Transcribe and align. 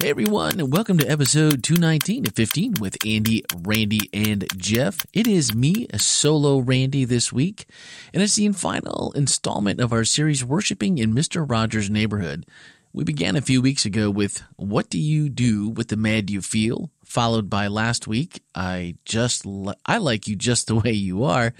Hey 0.00 0.08
everyone, 0.08 0.58
and 0.58 0.72
welcome 0.72 0.96
to 0.96 1.06
episode 1.06 1.62
219 1.62 2.26
of 2.26 2.32
15 2.34 2.76
with 2.80 2.96
Andy, 3.04 3.44
Randy, 3.54 4.08
and 4.14 4.46
Jeff. 4.56 5.04
It 5.12 5.26
is 5.26 5.54
me, 5.54 5.88
a 5.92 5.98
solo 5.98 6.58
Randy 6.58 7.04
this 7.04 7.34
week, 7.34 7.66
and 8.14 8.22
it's 8.22 8.36
the 8.36 8.48
final 8.52 9.12
installment 9.14 9.78
of 9.78 9.92
our 9.92 10.04
series 10.04 10.42
Worshipping 10.42 10.96
in 10.96 11.14
Mr. 11.14 11.44
Rogers' 11.46 11.90
Neighborhood. 11.90 12.46
We 12.94 13.04
began 13.04 13.36
a 13.36 13.42
few 13.42 13.60
weeks 13.60 13.84
ago 13.84 14.08
with 14.08 14.42
What 14.56 14.88
Do 14.88 14.98
You 14.98 15.28
Do 15.28 15.68
with 15.68 15.88
the 15.88 15.98
Mad 15.98 16.30
You 16.30 16.40
Feel? 16.40 16.90
Followed 17.04 17.50
by 17.50 17.66
last 17.66 18.08
week, 18.08 18.42
I 18.54 18.96
just, 19.04 19.44
li- 19.44 19.74
I 19.84 19.98
like 19.98 20.26
you 20.26 20.34
just 20.34 20.66
the 20.66 20.76
way 20.76 20.92
you 20.92 21.24
are, 21.24 21.52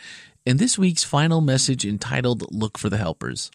and 0.47 0.59
this 0.59 0.79
week's 0.79 1.05
final 1.05 1.43
message 1.43 1.85
entitled 1.85 2.51
Look 2.51 2.79
for 2.79 2.89
the 2.89 2.97
Helpers. 2.97 3.51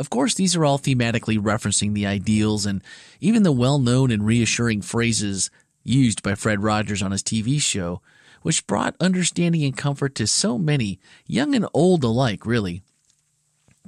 Of 0.00 0.08
course, 0.08 0.34
these 0.34 0.56
are 0.56 0.64
all 0.64 0.78
thematically 0.78 1.38
referencing 1.38 1.92
the 1.92 2.06
ideals 2.06 2.64
and 2.64 2.82
even 3.20 3.42
the 3.42 3.52
well 3.52 3.78
known 3.78 4.10
and 4.10 4.24
reassuring 4.24 4.80
phrases 4.80 5.50
used 5.84 6.22
by 6.22 6.34
Fred 6.34 6.62
Rogers 6.62 7.02
on 7.02 7.12
his 7.12 7.22
TV 7.22 7.60
show, 7.60 8.00
which 8.40 8.66
brought 8.66 8.96
understanding 8.98 9.62
and 9.62 9.76
comfort 9.76 10.14
to 10.14 10.26
so 10.26 10.56
many, 10.56 10.98
young 11.26 11.54
and 11.54 11.66
old 11.74 12.02
alike, 12.02 12.46
really. 12.46 12.82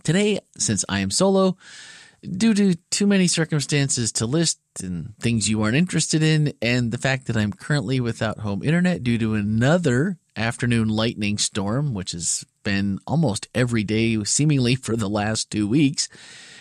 Today, 0.03 0.41
since 0.59 0.85
I 0.87 0.99
am 0.99 1.11
solo, 1.11 1.57
due 2.23 2.53
to 2.53 2.75
too 2.91 3.07
many 3.07 3.27
circumstances 3.27 4.13
to 4.13 4.27
list 4.27 4.61
and 4.83 5.15
things 5.19 5.49
you 5.49 5.63
aren't 5.63 5.77
interested 5.77 6.23
in, 6.23 6.53
and 6.61 6.93
the 6.93 6.99
fact 6.99 7.27
that 7.29 7.39
I'm 7.39 7.55
currently 7.55 8.01
without 8.01 8.41
home 8.41 8.63
internet 8.63 9.03
due 9.03 9.17
to 9.17 9.33
another 9.33 10.19
afternoon 10.37 10.89
lightning 10.89 11.39
storm, 11.39 11.95
which 11.95 12.13
has 12.13 12.45
been 12.63 12.99
almost 13.07 13.49
every 13.55 13.85
day, 13.85 14.23
seemingly 14.25 14.75
for 14.75 14.97
the 14.97 15.09
last 15.09 15.51
two 15.51 15.67
weeks, 15.67 16.09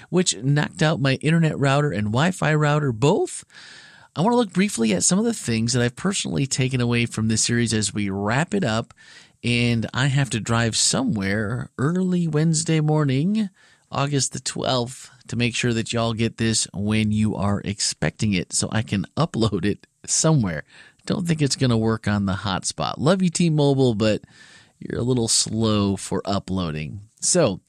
which 0.09 0.35
knocked 0.37 0.81
out 0.81 0.99
my 0.99 1.15
internet 1.15 1.57
router 1.57 1.91
and 1.91 2.07
Wi 2.07 2.31
Fi 2.31 2.53
router 2.53 2.91
both. 2.91 3.43
I 4.15 4.21
want 4.21 4.33
to 4.33 4.37
look 4.37 4.51
briefly 4.51 4.93
at 4.93 5.03
some 5.03 5.19
of 5.19 5.25
the 5.25 5.33
things 5.33 5.71
that 5.71 5.81
I've 5.81 5.95
personally 5.95 6.45
taken 6.45 6.81
away 6.81 7.05
from 7.05 7.29
this 7.29 7.43
series 7.43 7.73
as 7.73 7.93
we 7.93 8.09
wrap 8.09 8.53
it 8.53 8.63
up. 8.63 8.93
And 9.43 9.87
I 9.93 10.07
have 10.07 10.29
to 10.31 10.39
drive 10.39 10.75
somewhere 10.75 11.71
early 11.77 12.27
Wednesday 12.27 12.81
morning, 12.81 13.49
August 13.89 14.33
the 14.33 14.39
12th, 14.39 15.09
to 15.27 15.35
make 15.35 15.55
sure 15.55 15.73
that 15.73 15.93
y'all 15.93 16.13
get 16.13 16.37
this 16.37 16.67
when 16.73 17.11
you 17.11 17.35
are 17.35 17.61
expecting 17.63 18.33
it 18.33 18.53
so 18.53 18.67
I 18.71 18.81
can 18.81 19.05
upload 19.17 19.65
it 19.65 19.87
somewhere. 20.05 20.63
Don't 21.05 21.27
think 21.27 21.41
it's 21.41 21.55
going 21.55 21.69
to 21.71 21.77
work 21.77 22.07
on 22.07 22.25
the 22.25 22.33
hotspot. 22.33 22.95
Love 22.97 23.21
you, 23.21 23.29
T 23.29 23.49
Mobile, 23.49 23.95
but 23.95 24.21
you're 24.79 24.99
a 24.99 25.03
little 25.03 25.27
slow 25.27 25.95
for 25.95 26.21
uploading. 26.25 27.01
So, 27.19 27.61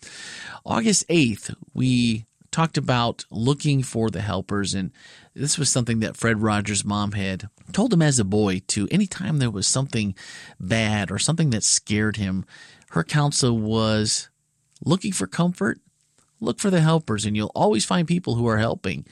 August 0.64 1.06
8th, 1.08 1.55
we 1.74 2.27
talked 2.50 2.77
about 2.77 3.24
looking 3.30 3.83
for 3.83 4.11
the 4.11 4.20
helpers 4.20 4.74
and 4.74 4.92
this 5.34 5.58
was 5.58 5.70
something 5.70 6.00
that 6.00 6.16
Fred 6.16 6.42
Rogers' 6.42 6.84
mom 6.84 7.12
had 7.12 7.48
told 7.72 7.92
him 7.92 8.02
as 8.02 8.19
a 8.19 8.24
boy 8.24 8.61
to 8.69 8.86
anytime 8.91 9.39
there 9.39 9.50
was 9.50 9.67
something 9.67 10.14
bad 10.61 11.11
or 11.11 11.19
something 11.19 11.50
that 11.50 11.64
scared 11.64 12.17
him, 12.17 12.44
her 12.91 13.02
counsel 13.02 13.58
was 13.58 14.28
looking 14.84 15.12
for 15.12 15.27
comfort, 15.27 15.80
look 16.41 16.58
for 16.58 16.70
the 16.70 16.83
helpers 16.83 17.24
and 17.24 17.34
you'll 17.34 17.52
always 17.55 17.86
find 17.86 18.06
people 18.06 18.34
who 18.34 18.46
are 18.46 18.58
helping 18.58 19.06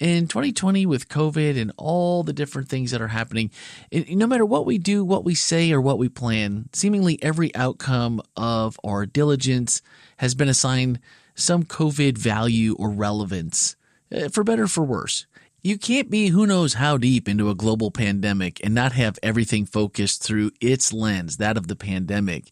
in 0.00 0.26
2020 0.26 0.86
with 0.86 1.08
COVID 1.08 1.60
and 1.60 1.72
all 1.76 2.22
the 2.22 2.32
different 2.32 2.68
things 2.68 2.90
that 2.90 3.02
are 3.02 3.08
happening, 3.08 3.50
no 3.92 4.26
matter 4.26 4.46
what 4.46 4.66
we 4.66 4.78
do, 4.78 5.04
what 5.04 5.24
we 5.24 5.34
say, 5.34 5.70
or 5.72 5.80
what 5.80 5.98
we 5.98 6.08
plan, 6.08 6.68
seemingly 6.72 7.22
every 7.22 7.54
outcome 7.54 8.22
of 8.36 8.80
our 8.82 9.04
diligence 9.06 9.82
has 10.16 10.34
been 10.34 10.48
assigned 10.48 10.98
some 11.34 11.64
COVID 11.64 12.16
value 12.18 12.74
or 12.78 12.90
relevance, 12.90 13.76
eh, 14.10 14.28
for 14.28 14.42
better 14.42 14.64
or 14.64 14.68
for 14.68 14.84
worse. 14.84 15.26
You 15.62 15.76
can't 15.76 16.10
be 16.10 16.28
who 16.28 16.46
knows 16.46 16.74
how 16.74 16.96
deep 16.96 17.28
into 17.28 17.50
a 17.50 17.54
global 17.54 17.90
pandemic 17.90 18.60
and 18.64 18.74
not 18.74 18.92
have 18.92 19.18
everything 19.22 19.66
focused 19.66 20.22
through 20.22 20.52
its 20.60 20.92
lens, 20.92 21.36
that 21.36 21.58
of 21.58 21.68
the 21.68 21.76
pandemic. 21.76 22.50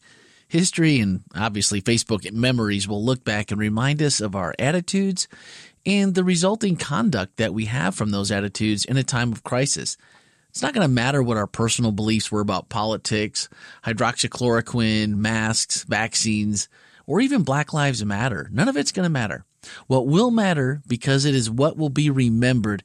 History 0.49 0.99
and 0.99 1.23
obviously 1.35 1.83
Facebook 1.83 2.31
memories 2.33 2.89
will 2.89 3.05
look 3.05 3.23
back 3.25 3.51
and 3.51 3.61
remind 3.61 4.01
us 4.03 4.21
of 4.21 4.35
our 4.35 4.55
attitudes 4.59 5.29
and 5.87 6.15
the 6.15 6.25
resulting 6.25 6.77
conduct 6.77 7.37
that 7.37 7.55
we 7.55 7.67
have 7.67 7.95
from 7.95 8.11
those 8.11 8.31
attitudes 8.31 8.85
in 8.85 8.97
a 8.97 9.03
time 9.03 9.33
of 9.33 9.45
crisis. 9.45 9.97
It's 10.51 10.63
not 10.63 10.75
going 10.75 10.87
to 10.87 10.93
matter 10.93 11.23
what 11.23 11.37
our 11.37 11.47
personal 11.47 11.93
beliefs 11.93 12.33
were 12.33 12.41
about 12.41 12.69
politics, 12.69 13.49
hydroxychloroquine, 13.85 15.15
masks, 15.15 15.85
vaccines, 15.85 16.69
or 17.07 17.21
even 17.21 17.43
Black 17.43 17.73
Lives 17.73 18.05
Matter. 18.05 18.49
None 18.53 18.69
of 18.69 18.77
it's 18.77 18.93
going 18.93 19.05
to 19.05 19.11
matter. 19.11 19.45
What 19.87 20.07
will 20.07 20.31
matter, 20.31 20.83
because 20.87 21.25
it 21.25 21.35
is 21.35 21.51
what 21.51 21.77
will 21.77 21.91
be 21.91 22.11
remembered, 22.11 22.83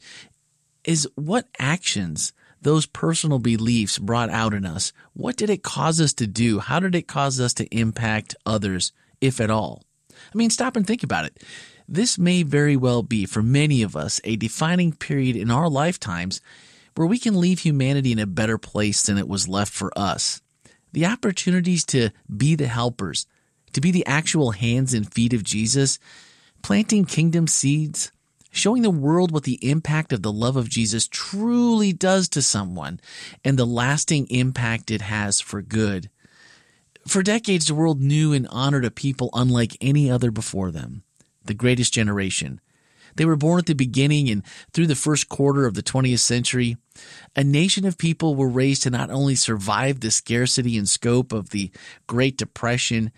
is 0.84 1.08
what 1.16 1.48
actions 1.60 2.34
those 2.62 2.86
personal 2.86 3.40
beliefs 3.40 3.98
brought 4.00 4.30
out 4.30 4.54
in 4.54 4.66
us. 4.66 4.94
What 5.14 5.36
did 5.36 5.50
it 5.50 5.64
cause 5.64 6.00
us 6.00 6.14
to 6.14 6.28
do? 6.28 6.60
How 6.60 6.80
did 6.80 6.96
it 6.96 7.08
cause 7.08 7.40
us 7.40 7.54
to 7.56 7.66
impact 7.76 8.36
others, 8.46 8.92
if 9.22 9.40
at 9.42 9.52
all? 9.52 9.84
I 10.12 10.38
mean, 10.38 10.50
stop 10.50 10.76
and 10.76 10.88
think 10.88 11.04
about 11.04 11.26
it. 11.26 11.42
This 11.88 12.18
may 12.18 12.44
very 12.44 12.76
well 12.76 13.04
be, 13.04 13.26
for 13.26 13.44
many 13.44 13.82
of 13.82 13.96
us, 13.96 14.22
a 14.24 14.36
defining 14.36 14.94
period 14.94 15.36
in 15.36 15.52
our 15.52 15.70
lifetimes 15.70 16.42
where 16.96 17.08
we 17.08 17.20
can 17.20 17.40
leave 17.40 17.60
humanity 17.60 18.12
in 18.12 18.20
a 18.20 18.28
better 18.28 18.58
place 18.58 19.04
than 19.04 19.18
it 19.18 19.28
was 19.28 19.48
left 19.48 19.74
for 19.74 19.92
us. 19.98 20.42
The 20.92 21.06
opportunities 21.06 21.84
to 21.86 22.12
be 22.36 22.56
the 22.56 22.68
helpers, 22.68 23.26
to 23.74 23.82
be 23.82 23.92
the 23.92 24.06
actual 24.06 24.52
hands 24.52 24.94
and 24.94 25.12
feet 25.12 25.34
of 25.34 25.44
Jesus, 25.44 26.00
planting 26.62 27.06
kingdom 27.06 27.48
seeds, 27.48 28.12
showing 28.52 28.84
the 28.84 28.92
world 28.92 29.32
what 29.32 29.44
the 29.44 29.68
impact 29.68 30.14
of 30.14 30.22
the 30.22 30.32
love 30.32 30.56
of 30.56 30.70
Jesus 30.70 31.08
truly 31.08 31.92
does 31.92 32.30
to 32.30 32.42
someone 32.42 33.00
and 33.44 33.58
the 33.58 33.66
lasting 33.66 34.28
impact 34.28 34.92
it 34.92 35.02
has 35.02 35.42
for 35.42 35.62
good. 35.64 36.10
For 37.08 37.24
decades, 37.24 37.66
the 37.66 37.76
world 37.76 38.00
knew 38.00 38.32
and 38.32 38.48
honored 38.48 38.86
a 38.86 38.92
people 38.92 39.32
unlike 39.34 39.76
any 39.82 40.10
other 40.10 40.32
before 40.32 40.72
them 40.72 41.04
the 41.46 41.54
greatest 41.54 41.94
generation. 41.94 42.60
They 43.16 43.26
were 43.26 43.36
born 43.36 43.60
at 43.60 43.66
the 43.68 43.76
beginning 43.76 44.30
and 44.30 44.44
through 44.74 44.88
the 44.88 44.96
first 44.96 45.30
quarter 45.30 45.66
of 45.66 45.76
the 45.76 45.84
20th 45.84 46.20
century. 46.20 46.78
A 47.36 47.44
nation 47.44 47.86
of 47.86 47.98
people 47.98 48.36
were 48.36 48.50
raised 48.50 48.84
to 48.84 48.90
not 48.90 49.12
only 49.12 49.36
survive 49.36 50.00
the 50.00 50.12
scarcity 50.12 50.78
and 50.78 50.90
scope 50.90 51.32
of 51.32 51.50
the 51.50 51.72
Great 52.08 52.38
Depression, 52.38 53.12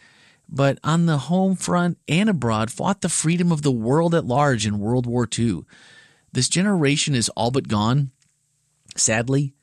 but 0.47 0.79
on 0.83 1.05
the 1.05 1.17
home 1.17 1.55
front 1.55 1.97
and 2.07 2.29
abroad 2.29 2.71
fought 2.71 3.01
the 3.01 3.09
freedom 3.09 3.51
of 3.51 3.61
the 3.61 3.71
world 3.71 4.13
at 4.13 4.25
large 4.25 4.65
in 4.65 4.79
World 4.79 5.05
War 5.05 5.27
II. 5.37 5.63
This 6.31 6.49
generation 6.49 7.15
is 7.15 7.29
all 7.29 7.51
but 7.51 7.67
gone, 7.67 8.11
sadly. 8.95 9.53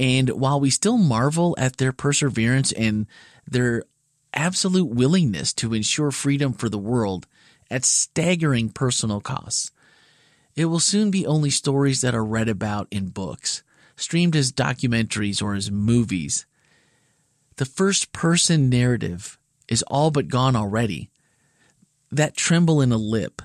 And 0.00 0.30
while 0.30 0.58
we 0.58 0.70
still 0.70 0.96
marvel 0.96 1.54
at 1.58 1.76
their 1.76 1.92
perseverance 1.92 2.72
and 2.72 3.06
their 3.46 3.84
absolute 4.34 4.86
willingness 4.86 5.52
to 5.52 5.74
ensure 5.74 6.10
freedom 6.10 6.52
for 6.54 6.68
the 6.68 6.78
world, 6.78 7.26
at 7.72 7.84
staggering 7.84 8.68
personal 8.68 9.20
costs. 9.20 9.70
It 10.54 10.66
will 10.66 10.80
soon 10.80 11.10
be 11.10 11.26
only 11.26 11.50
stories 11.50 12.02
that 12.02 12.14
are 12.14 12.24
read 12.24 12.48
about 12.48 12.86
in 12.90 13.08
books, 13.08 13.62
streamed 13.96 14.36
as 14.36 14.52
documentaries 14.52 15.42
or 15.42 15.54
as 15.54 15.70
movies. 15.70 16.46
The 17.56 17.64
first 17.64 18.12
person 18.12 18.68
narrative 18.68 19.38
is 19.68 19.82
all 19.84 20.10
but 20.10 20.28
gone 20.28 20.54
already. 20.54 21.10
That 22.10 22.36
tremble 22.36 22.82
in 22.82 22.92
a 22.92 22.98
lip, 22.98 23.40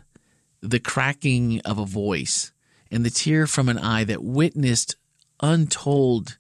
the 0.62 0.80
cracking 0.80 1.62
of 1.62 1.80
a 1.80 1.86
voice, 1.86 2.52
and 2.92 3.06
the 3.06 3.10
tear 3.10 3.48
from 3.48 3.70
an 3.70 3.78
eye 3.78 4.04
that 4.04 4.24
witnessed 4.24 4.98
untold 5.42 6.38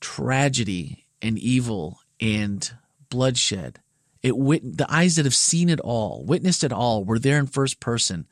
tragedy 0.00 1.06
and 1.22 1.38
evil 1.38 2.00
and 2.20 2.72
bloodshed 3.10 3.80
it 4.22 4.36
wit- 4.36 4.76
the 4.76 4.90
eyes 4.92 5.16
that 5.16 5.24
have 5.24 5.34
seen 5.34 5.68
it 5.68 5.80
all, 5.80 6.24
witnessed 6.24 6.64
it 6.64 6.72
all, 6.72 7.04
were 7.04 7.18
there 7.18 7.38
in 7.38 7.46
first 7.46 7.80
person. 7.80 8.26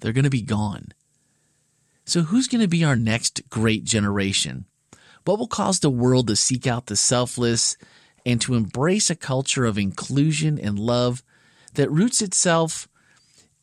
They're 0.00 0.12
going 0.12 0.24
to 0.24 0.30
be 0.30 0.42
gone. 0.42 0.88
So 2.04 2.22
who's 2.22 2.48
going 2.48 2.60
to 2.60 2.68
be 2.68 2.84
our 2.84 2.96
next 2.96 3.48
great 3.48 3.84
generation? 3.84 4.66
What 5.24 5.38
will 5.38 5.46
cause 5.46 5.80
the 5.80 5.90
world 5.90 6.26
to 6.26 6.36
seek 6.36 6.66
out 6.66 6.86
the 6.86 6.96
selfless 6.96 7.76
and 8.26 8.40
to 8.40 8.54
embrace 8.54 9.08
a 9.08 9.14
culture 9.14 9.64
of 9.64 9.78
inclusion 9.78 10.58
and 10.58 10.78
love 10.78 11.22
that 11.74 11.90
roots 11.90 12.20
itself 12.20 12.88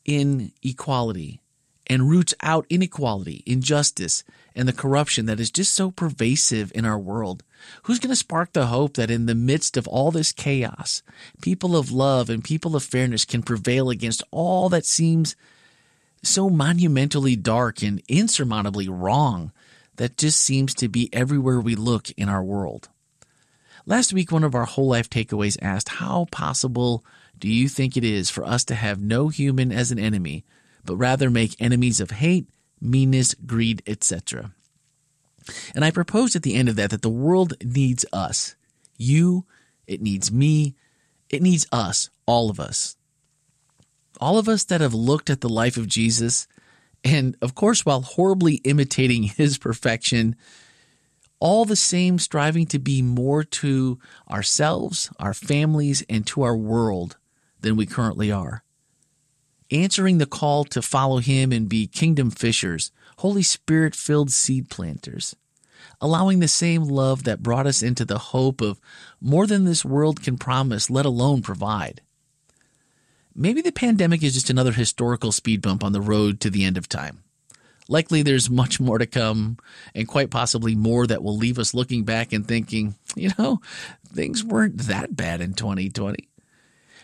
in 0.05 0.53
equality 0.63 1.41
and 1.89 2.09
roots 2.09 2.33
out 2.41 2.67
inequality, 2.69 3.43
injustice, 3.45 4.23
and 4.55 4.67
the 4.67 4.73
corruption 4.73 5.25
that 5.25 5.39
is 5.39 5.49
just 5.49 5.73
so 5.73 5.89
pervasive 5.89 6.71
in 6.75 6.85
our 6.85 6.99
world? 6.99 7.43
Who's 7.83 7.99
going 7.99 8.11
to 8.11 8.15
spark 8.15 8.53
the 8.53 8.67
hope 8.67 8.93
that 8.93 9.11
in 9.11 9.25
the 9.25 9.35
midst 9.35 9.75
of 9.75 9.87
all 9.87 10.11
this 10.11 10.31
chaos, 10.31 11.01
people 11.41 11.75
of 11.75 11.91
love 11.91 12.29
and 12.29 12.43
people 12.43 12.75
of 12.75 12.83
fairness 12.83 13.25
can 13.25 13.41
prevail 13.41 13.89
against 13.89 14.23
all 14.31 14.69
that 14.69 14.85
seems 14.85 15.35
so 16.21 16.49
monumentally 16.49 17.35
dark 17.35 17.81
and 17.81 18.01
insurmountably 18.07 18.87
wrong 18.87 19.51
that 19.95 20.17
just 20.17 20.39
seems 20.39 20.73
to 20.75 20.87
be 20.87 21.09
everywhere 21.11 21.59
we 21.59 21.75
look 21.75 22.11
in 22.11 22.29
our 22.29 22.43
world? 22.43 22.89
Last 23.85 24.13
week, 24.13 24.31
one 24.31 24.43
of 24.43 24.53
our 24.53 24.65
whole 24.65 24.87
life 24.87 25.09
takeaways 25.09 25.57
asked, 25.61 25.89
How 25.89 26.27
possible 26.31 27.03
do 27.39 27.47
you 27.47 27.67
think 27.67 27.95
it 27.97 28.03
is 28.03 28.29
for 28.29 28.45
us 28.45 28.63
to 28.65 28.75
have 28.75 29.01
no 29.01 29.29
human 29.29 29.71
as 29.71 29.91
an 29.91 29.99
enemy, 29.99 30.45
but 30.89 30.95
rather 30.95 31.29
make 31.29 31.55
enemies 31.59 31.99
of 31.99 32.09
hate, 32.09 32.47
meanness, 32.81 33.35
greed, 33.45 33.83
etc. 33.85 34.51
And 35.75 35.85
I 35.85 35.91
proposed 35.91 36.35
at 36.35 36.41
the 36.41 36.55
end 36.55 36.67
of 36.67 36.77
that 36.77 36.89
that 36.89 37.03
the 37.03 37.11
world 37.11 37.53
needs 37.63 38.07
us. 38.11 38.55
You, 38.97 39.45
it 39.85 40.01
needs 40.01 40.31
me, 40.31 40.73
it 41.29 41.43
needs 41.43 41.67
us, 41.71 42.09
all 42.25 42.49
of 42.49 42.59
us. 42.59 42.95
All 44.19 44.39
of 44.39 44.49
us 44.49 44.63
that 44.63 44.81
have 44.81 44.95
looked 44.95 45.29
at 45.29 45.41
the 45.41 45.47
life 45.47 45.77
of 45.77 45.85
Jesus, 45.85 46.47
and 47.03 47.37
of 47.39 47.53
course, 47.53 47.85
while 47.85 48.01
horribly 48.01 48.55
imitating 48.63 49.23
his 49.37 49.59
perfection, 49.59 50.35
all 51.39 51.65
the 51.65 51.75
same 51.75 52.17
striving 52.17 52.65
to 52.65 52.79
be 52.79 53.03
more 53.03 53.43
to 53.43 53.99
ourselves, 54.27 55.11
our 55.19 55.35
families, 55.35 56.03
and 56.09 56.25
to 56.25 56.41
our 56.41 56.57
world 56.57 57.17
than 57.59 57.75
we 57.75 57.85
currently 57.85 58.31
are. 58.31 58.63
Answering 59.71 60.17
the 60.17 60.25
call 60.25 60.63
to 60.65 60.81
follow 60.81 61.19
him 61.19 61.51
and 61.51 61.69
be 61.69 61.85
kingdom 61.85 62.31
fishers, 62.31 62.91
Holy 63.17 63.43
Spirit 63.43 63.93
filled 63.93 64.31
seed 64.31 64.69
planters. 64.69 65.35
Allowing 66.01 66.39
the 66.39 66.47
same 66.47 66.83
love 66.83 67.23
that 67.25 67.43
brought 67.43 67.67
us 67.67 67.83
into 67.83 68.03
the 68.03 68.17
hope 68.17 68.61
of 68.61 68.79
more 69.21 69.45
than 69.45 69.65
this 69.65 69.85
world 69.85 70.23
can 70.23 70.37
promise, 70.37 70.89
let 70.89 71.05
alone 71.05 71.41
provide. 71.41 72.01
Maybe 73.35 73.61
the 73.61 73.71
pandemic 73.71 74.23
is 74.23 74.33
just 74.33 74.49
another 74.49 74.71
historical 74.71 75.31
speed 75.31 75.61
bump 75.61 75.83
on 75.83 75.91
the 75.91 76.01
road 76.01 76.39
to 76.41 76.49
the 76.49 76.63
end 76.63 76.77
of 76.77 76.89
time. 76.89 77.23
Likely 77.87 78.21
there's 78.21 78.49
much 78.49 78.79
more 78.79 78.97
to 78.97 79.05
come, 79.05 79.57
and 79.93 80.07
quite 80.07 80.31
possibly 80.31 80.75
more 80.75 81.05
that 81.07 81.23
will 81.23 81.37
leave 81.37 81.59
us 81.59 81.73
looking 81.73 82.03
back 82.03 82.33
and 82.33 82.47
thinking, 82.47 82.95
you 83.15 83.31
know, 83.37 83.61
things 84.07 84.43
weren't 84.43 84.77
that 84.79 85.15
bad 85.15 85.41
in 85.41 85.53
2020. 85.53 86.28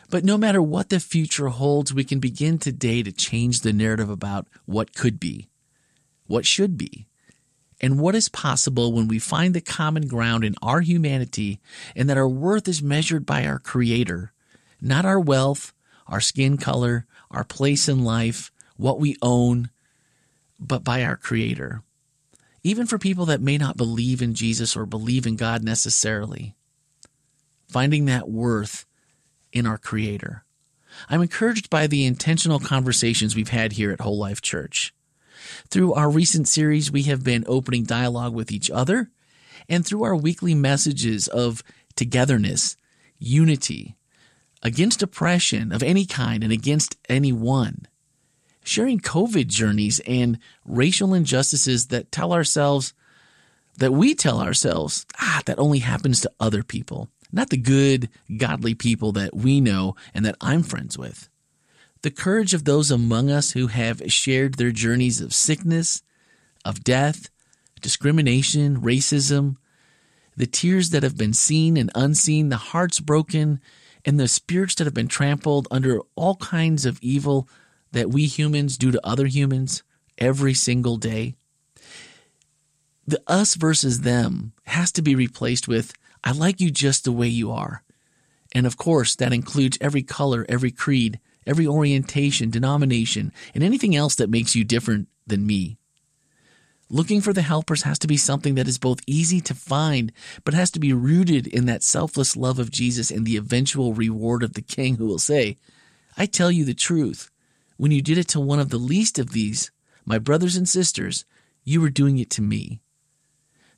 But 0.10 0.24
no 0.24 0.38
matter 0.38 0.62
what 0.62 0.90
the 0.90 1.00
future 1.00 1.50
holds, 1.50 1.94
we 1.94 2.04
can 2.04 2.20
begin 2.20 2.58
today 2.58 3.02
to 3.04 3.12
change 3.12 3.62
the 3.62 3.74
narrative 3.74 4.10
about 4.10 4.48
what 4.66 4.96
could 4.96 5.20
be, 5.20 5.48
what 6.28 6.46
should 6.46 6.78
be, 6.78 7.08
and 7.82 8.00
what 8.00 8.16
is 8.16 8.30
possible 8.30 8.94
when 8.94 9.08
we 9.08 9.20
find 9.20 9.54
the 9.54 9.62
common 9.62 10.08
ground 10.08 10.44
in 10.44 10.56
our 10.62 10.82
humanity 10.82 11.60
and 11.96 12.10
that 12.10 12.18
our 12.18 12.28
worth 12.28 12.68
is 12.68 12.82
measured 12.82 13.26
by 13.26 13.46
our 13.46 13.60
Creator, 13.60 14.32
not 14.80 15.06
our 15.06 15.20
wealth, 15.20 15.74
our 16.08 16.22
skin 16.22 16.58
color, 16.58 17.06
our 17.32 17.44
place 17.44 17.90
in 17.90 18.04
life, 18.04 18.52
what 18.78 19.00
we 19.00 19.18
own, 19.22 19.70
but 20.60 20.84
by 20.84 21.04
our 21.04 21.18
Creator. 21.18 21.82
Even 22.64 22.88
for 22.88 22.98
people 22.98 23.26
that 23.26 23.42
may 23.42 23.58
not 23.58 23.78
believe 23.78 24.22
in 24.22 24.34
Jesus 24.34 24.76
or 24.76 24.86
believe 24.86 25.28
in 25.28 25.36
God 25.36 25.64
necessarily, 25.64 26.56
finding 27.68 28.06
that 28.06 28.30
worth 28.30 28.86
in 29.56 29.66
our 29.66 29.80
Creator. 29.80 30.44
I'm 31.10 31.22
encouraged 31.22 31.70
by 31.70 31.88
the 31.88 32.06
intentional 32.06 32.60
conversations 32.60 33.36
we've 33.36 33.50
had 33.50 33.74
here 33.74 33.92
at 33.92 34.02
Whole 34.02 34.18
Life 34.18 34.42
Church. 34.42 34.94
Through 35.70 35.94
our 35.94 36.10
recent 36.10 36.48
series, 36.48 36.92
we 36.92 37.04
have 37.04 37.24
been 37.24 37.44
opening 37.48 37.84
dialogue 37.84 38.34
with 38.34 38.52
each 38.52 38.70
other, 38.70 39.10
and 39.68 39.86
through 39.86 40.04
our 40.04 40.16
weekly 40.16 40.54
messages 40.54 41.28
of 41.28 41.64
togetherness, 41.96 42.78
unity, 43.18 43.96
against 44.62 45.02
oppression 45.02 45.72
of 45.72 45.82
any 45.82 46.06
kind 46.06 46.44
and 46.44 46.54
against 46.54 46.98
anyone 47.10 47.88
sharing 48.66 49.00
COVID 49.00 49.48
journeys 49.48 50.02
and 50.02 50.40
racial 50.66 51.14
injustices 51.14 51.88
that 51.88 52.12
tell 52.12 52.34
ourselves, 52.34 52.94
that 53.78 53.94
we 53.94 54.16
tell 54.16 54.42
ourselves, 54.42 55.06
ah, 55.22 55.42
that 55.46 55.60
only 55.60 55.80
happens 55.80 56.22
to 56.22 56.32
other 56.40 56.64
people, 56.64 57.10
not 57.36 57.50
the 57.50 57.58
good, 57.58 58.10
godly 58.38 58.74
people 58.74 59.12
that 59.12 59.36
we 59.36 59.60
know 59.60 59.96
and 60.14 60.26
that 60.26 60.38
I'm 60.40 60.64
friends 60.64 60.98
with. 60.98 61.30
The 62.02 62.10
courage 62.10 62.54
of 62.54 62.64
those 62.64 62.90
among 62.90 63.30
us 63.30 63.52
who 63.52 63.68
have 63.68 64.02
shared 64.12 64.56
their 64.56 64.72
journeys 64.72 65.20
of 65.20 65.34
sickness, 65.34 66.02
of 66.64 66.84
death, 66.84 67.30
discrimination, 67.82 68.82
racism, 68.82 69.58
the 70.38 70.48
tears 70.48 70.92
that 70.92 71.04
have 71.04 71.18
been 71.18 71.34
seen 71.34 71.78
and 71.78 71.92
unseen, 71.94 72.50
the 72.50 72.58
hearts 72.58 73.00
broken, 73.00 73.60
and 74.06 74.20
the 74.20 74.28
spirits 74.28 74.76
that 74.76 74.86
have 74.86 74.94
been 74.94 75.08
trampled 75.08 75.68
under 75.70 76.00
all 76.16 76.36
kinds 76.38 76.86
of 76.86 77.00
evil 77.02 77.50
that 77.92 78.10
we 78.10 78.26
humans 78.28 78.78
do 78.78 78.92
to 78.92 79.06
other 79.06 79.26
humans 79.26 79.84
every 80.18 80.54
single 80.54 80.98
day. 80.98 81.36
The 83.08 83.22
us 83.28 83.56
versus 83.56 84.02
them 84.02 84.54
has 84.66 84.92
to 84.94 85.02
be 85.02 85.16
replaced 85.16 85.68
with 85.68 85.94
I 86.26 86.32
like 86.32 86.60
you 86.60 86.72
just 86.72 87.04
the 87.04 87.12
way 87.12 87.28
you 87.28 87.52
are. 87.52 87.84
And 88.54 88.66
of 88.66 88.78
course, 88.78 89.16
that 89.16 89.32
includes 89.32 89.78
every 89.80 90.02
color, 90.02 90.46
every 90.50 90.72
creed, 90.72 91.20
every 91.46 91.68
orientation, 91.68 92.50
denomination, 92.50 93.32
and 93.54 93.64
anything 93.64 93.96
else 93.96 94.16
that 94.16 94.30
makes 94.30 94.56
you 94.56 94.64
different 94.64 95.08
than 95.28 95.46
me. 95.46 95.78
Looking 96.90 97.22
for 97.22 97.34
the 97.34 97.42
helpers 97.42 97.84
has 97.84 98.00
to 98.00 98.08
be 98.08 98.18
something 98.18 98.56
that 98.56 98.68
is 98.68 98.78
both 98.78 99.02
easy 99.08 99.42
to 99.42 99.54
find, 99.54 100.12
but 100.44 100.54
has 100.54 100.72
to 100.72 100.80
be 100.80 100.94
rooted 100.94 101.48
in 101.48 101.66
that 101.66 101.84
selfless 101.84 102.36
love 102.36 102.60
of 102.60 102.72
Jesus 102.72 103.12
and 103.12 103.26
the 103.26 103.38
eventual 103.38 103.94
reward 103.94 104.44
of 104.44 104.54
the 104.54 104.62
King 104.62 104.96
who 104.96 105.06
will 105.06 105.20
say, 105.20 105.58
I 106.18 106.26
tell 106.26 106.52
you 106.52 106.64
the 106.64 106.74
truth. 106.74 107.32
When 107.78 107.92
you 107.92 108.02
did 108.02 108.18
it 108.18 108.28
to 108.30 108.40
one 108.40 108.60
of 108.60 108.70
the 108.70 108.78
least 108.78 109.20
of 109.20 109.32
these, 109.32 109.72
my 110.06 110.20
brothers 110.20 110.56
and 110.56 110.70
sisters, 110.70 111.26
you 111.64 111.82
were 111.82 111.90
doing 111.90 112.20
it 112.20 112.30
to 112.32 112.42
me. 112.42 112.82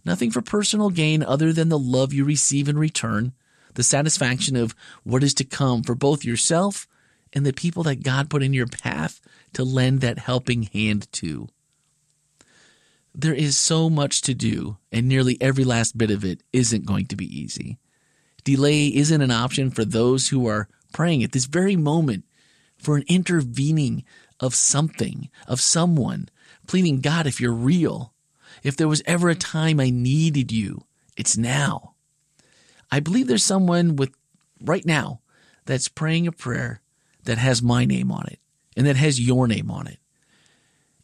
Nothing 0.06 0.32
for 0.32 0.42
personal 0.42 0.90
gain 0.90 1.24
other 1.24 1.52
than 1.52 1.70
the 1.70 1.80
love 1.80 2.14
you 2.14 2.24
receive 2.24 2.70
in 2.70 2.78
return, 2.78 3.34
the 3.74 3.84
satisfaction 3.84 4.56
of 4.56 4.76
what 5.04 5.24
is 5.24 5.34
to 5.36 5.44
come 5.44 5.84
for 5.84 5.96
both 5.96 6.24
yourself 6.26 6.88
and 7.34 7.46
the 7.46 7.54
people 7.54 7.84
that 7.84 8.04
God 8.04 8.30
put 8.30 8.44
in 8.44 8.54
your 8.54 8.68
path 8.68 9.22
to 9.54 9.64
lend 9.64 10.02
that 10.02 10.20
helping 10.20 10.64
hand 10.64 11.12
to. 11.14 11.50
There 13.14 13.34
is 13.34 13.58
so 13.58 13.90
much 13.90 14.22
to 14.22 14.34
do, 14.34 14.78
and 14.92 15.08
nearly 15.08 15.38
every 15.42 15.64
last 15.64 15.98
bit 15.98 16.12
of 16.12 16.24
it 16.24 16.42
isn't 16.54 16.86
going 16.86 17.08
to 17.08 17.16
be 17.16 17.26
easy. 17.26 17.78
Delay 18.44 18.88
isn't 18.88 19.22
an 19.22 19.32
option 19.32 19.72
for 19.72 19.84
those 19.84 20.30
who 20.30 20.48
are 20.48 20.70
praying 20.94 21.24
at 21.24 21.32
this 21.32 21.46
very 21.46 21.76
moment 21.76 22.26
for 22.78 22.96
an 22.96 23.04
intervening 23.08 24.04
of 24.40 24.54
something, 24.54 25.30
of 25.48 25.60
someone, 25.60 26.30
pleading, 26.68 27.02
God, 27.02 27.26
if 27.26 27.42
you're 27.42 27.52
real, 27.52 28.14
if 28.64 28.78
there 28.78 28.88
was 28.88 29.04
ever 29.06 29.30
a 29.30 29.36
time 29.36 29.80
I 29.80 29.90
needed 29.90 30.52
you, 30.52 30.84
it's 31.16 31.38
now. 31.38 31.94
I 32.92 33.00
believe 33.00 33.28
there's 33.28 33.44
someone 33.44 33.96
with 33.96 34.12
right 34.62 34.86
now 34.86 35.22
that's 35.66 35.90
praying 35.90 36.28
a 36.28 36.32
prayer 36.32 36.82
that 37.24 37.38
has 37.38 37.62
my 37.62 37.86
name 37.86 38.12
on 38.12 38.26
it 38.28 38.40
and 38.76 38.88
that 38.88 38.96
has 38.96 39.20
your 39.20 39.48
name 39.48 39.70
on 39.70 39.88
it. 39.88 40.00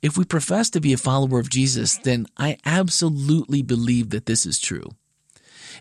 If 0.01 0.17
we 0.17 0.25
profess 0.25 0.69
to 0.71 0.81
be 0.81 0.93
a 0.93 0.97
follower 0.97 1.39
of 1.39 1.49
Jesus, 1.49 1.97
then 1.97 2.27
I 2.37 2.57
absolutely 2.65 3.61
believe 3.61 4.09
that 4.09 4.25
this 4.25 4.45
is 4.45 4.59
true. 4.59 4.89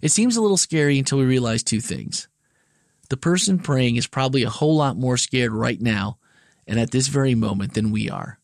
It 0.01 0.11
seems 0.11 0.37
a 0.37 0.41
little 0.41 0.57
scary 0.57 0.99
until 0.99 1.19
we 1.19 1.25
realize 1.25 1.63
two 1.63 1.81
things 1.81 2.29
the 3.09 3.17
person 3.19 3.59
praying 3.59 3.97
is 3.97 4.07
probably 4.07 4.43
a 4.43 4.49
whole 4.49 4.77
lot 4.77 4.97
more 4.97 5.19
scared 5.19 5.53
right 5.53 5.81
now 5.81 6.19
and 6.67 6.81
at 6.81 6.93
this 6.93 7.09
very 7.09 7.35
moment 7.35 7.75
than 7.75 7.91
we 7.91 8.09
are. 8.09 8.39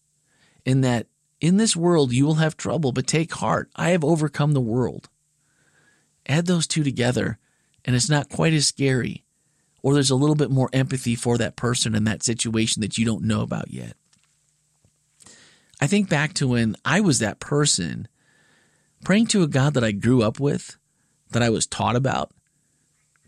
In 0.66 0.82
that, 0.82 1.06
in 1.40 1.56
this 1.56 1.76
world 1.76 2.12
you 2.12 2.24
will 2.24 2.36
have 2.36 2.56
trouble, 2.56 2.92
but 2.92 3.06
take 3.06 3.32
heart. 3.34 3.70
I 3.76 3.90
have 3.90 4.04
overcome 4.04 4.52
the 4.52 4.60
world. 4.60 5.08
Add 6.26 6.46
those 6.46 6.66
two 6.66 6.84
together, 6.84 7.38
and 7.84 7.96
it's 7.96 8.10
not 8.10 8.28
quite 8.28 8.52
as 8.52 8.66
scary, 8.66 9.24
or 9.82 9.94
there's 9.94 10.10
a 10.10 10.16
little 10.16 10.34
bit 10.34 10.50
more 10.50 10.68
empathy 10.72 11.14
for 11.14 11.38
that 11.38 11.56
person 11.56 11.94
in 11.94 12.04
that 12.04 12.22
situation 12.22 12.82
that 12.82 12.98
you 12.98 13.04
don't 13.04 13.24
know 13.24 13.40
about 13.40 13.70
yet. 13.70 13.94
I 15.80 15.86
think 15.86 16.08
back 16.08 16.34
to 16.34 16.48
when 16.48 16.76
I 16.84 17.00
was 17.00 17.20
that 17.20 17.40
person 17.40 18.08
praying 19.04 19.28
to 19.28 19.42
a 19.42 19.48
God 19.48 19.74
that 19.74 19.84
I 19.84 19.92
grew 19.92 20.22
up 20.22 20.40
with, 20.40 20.76
that 21.30 21.42
I 21.42 21.50
was 21.50 21.66
taught 21.66 21.96
about, 21.96 22.32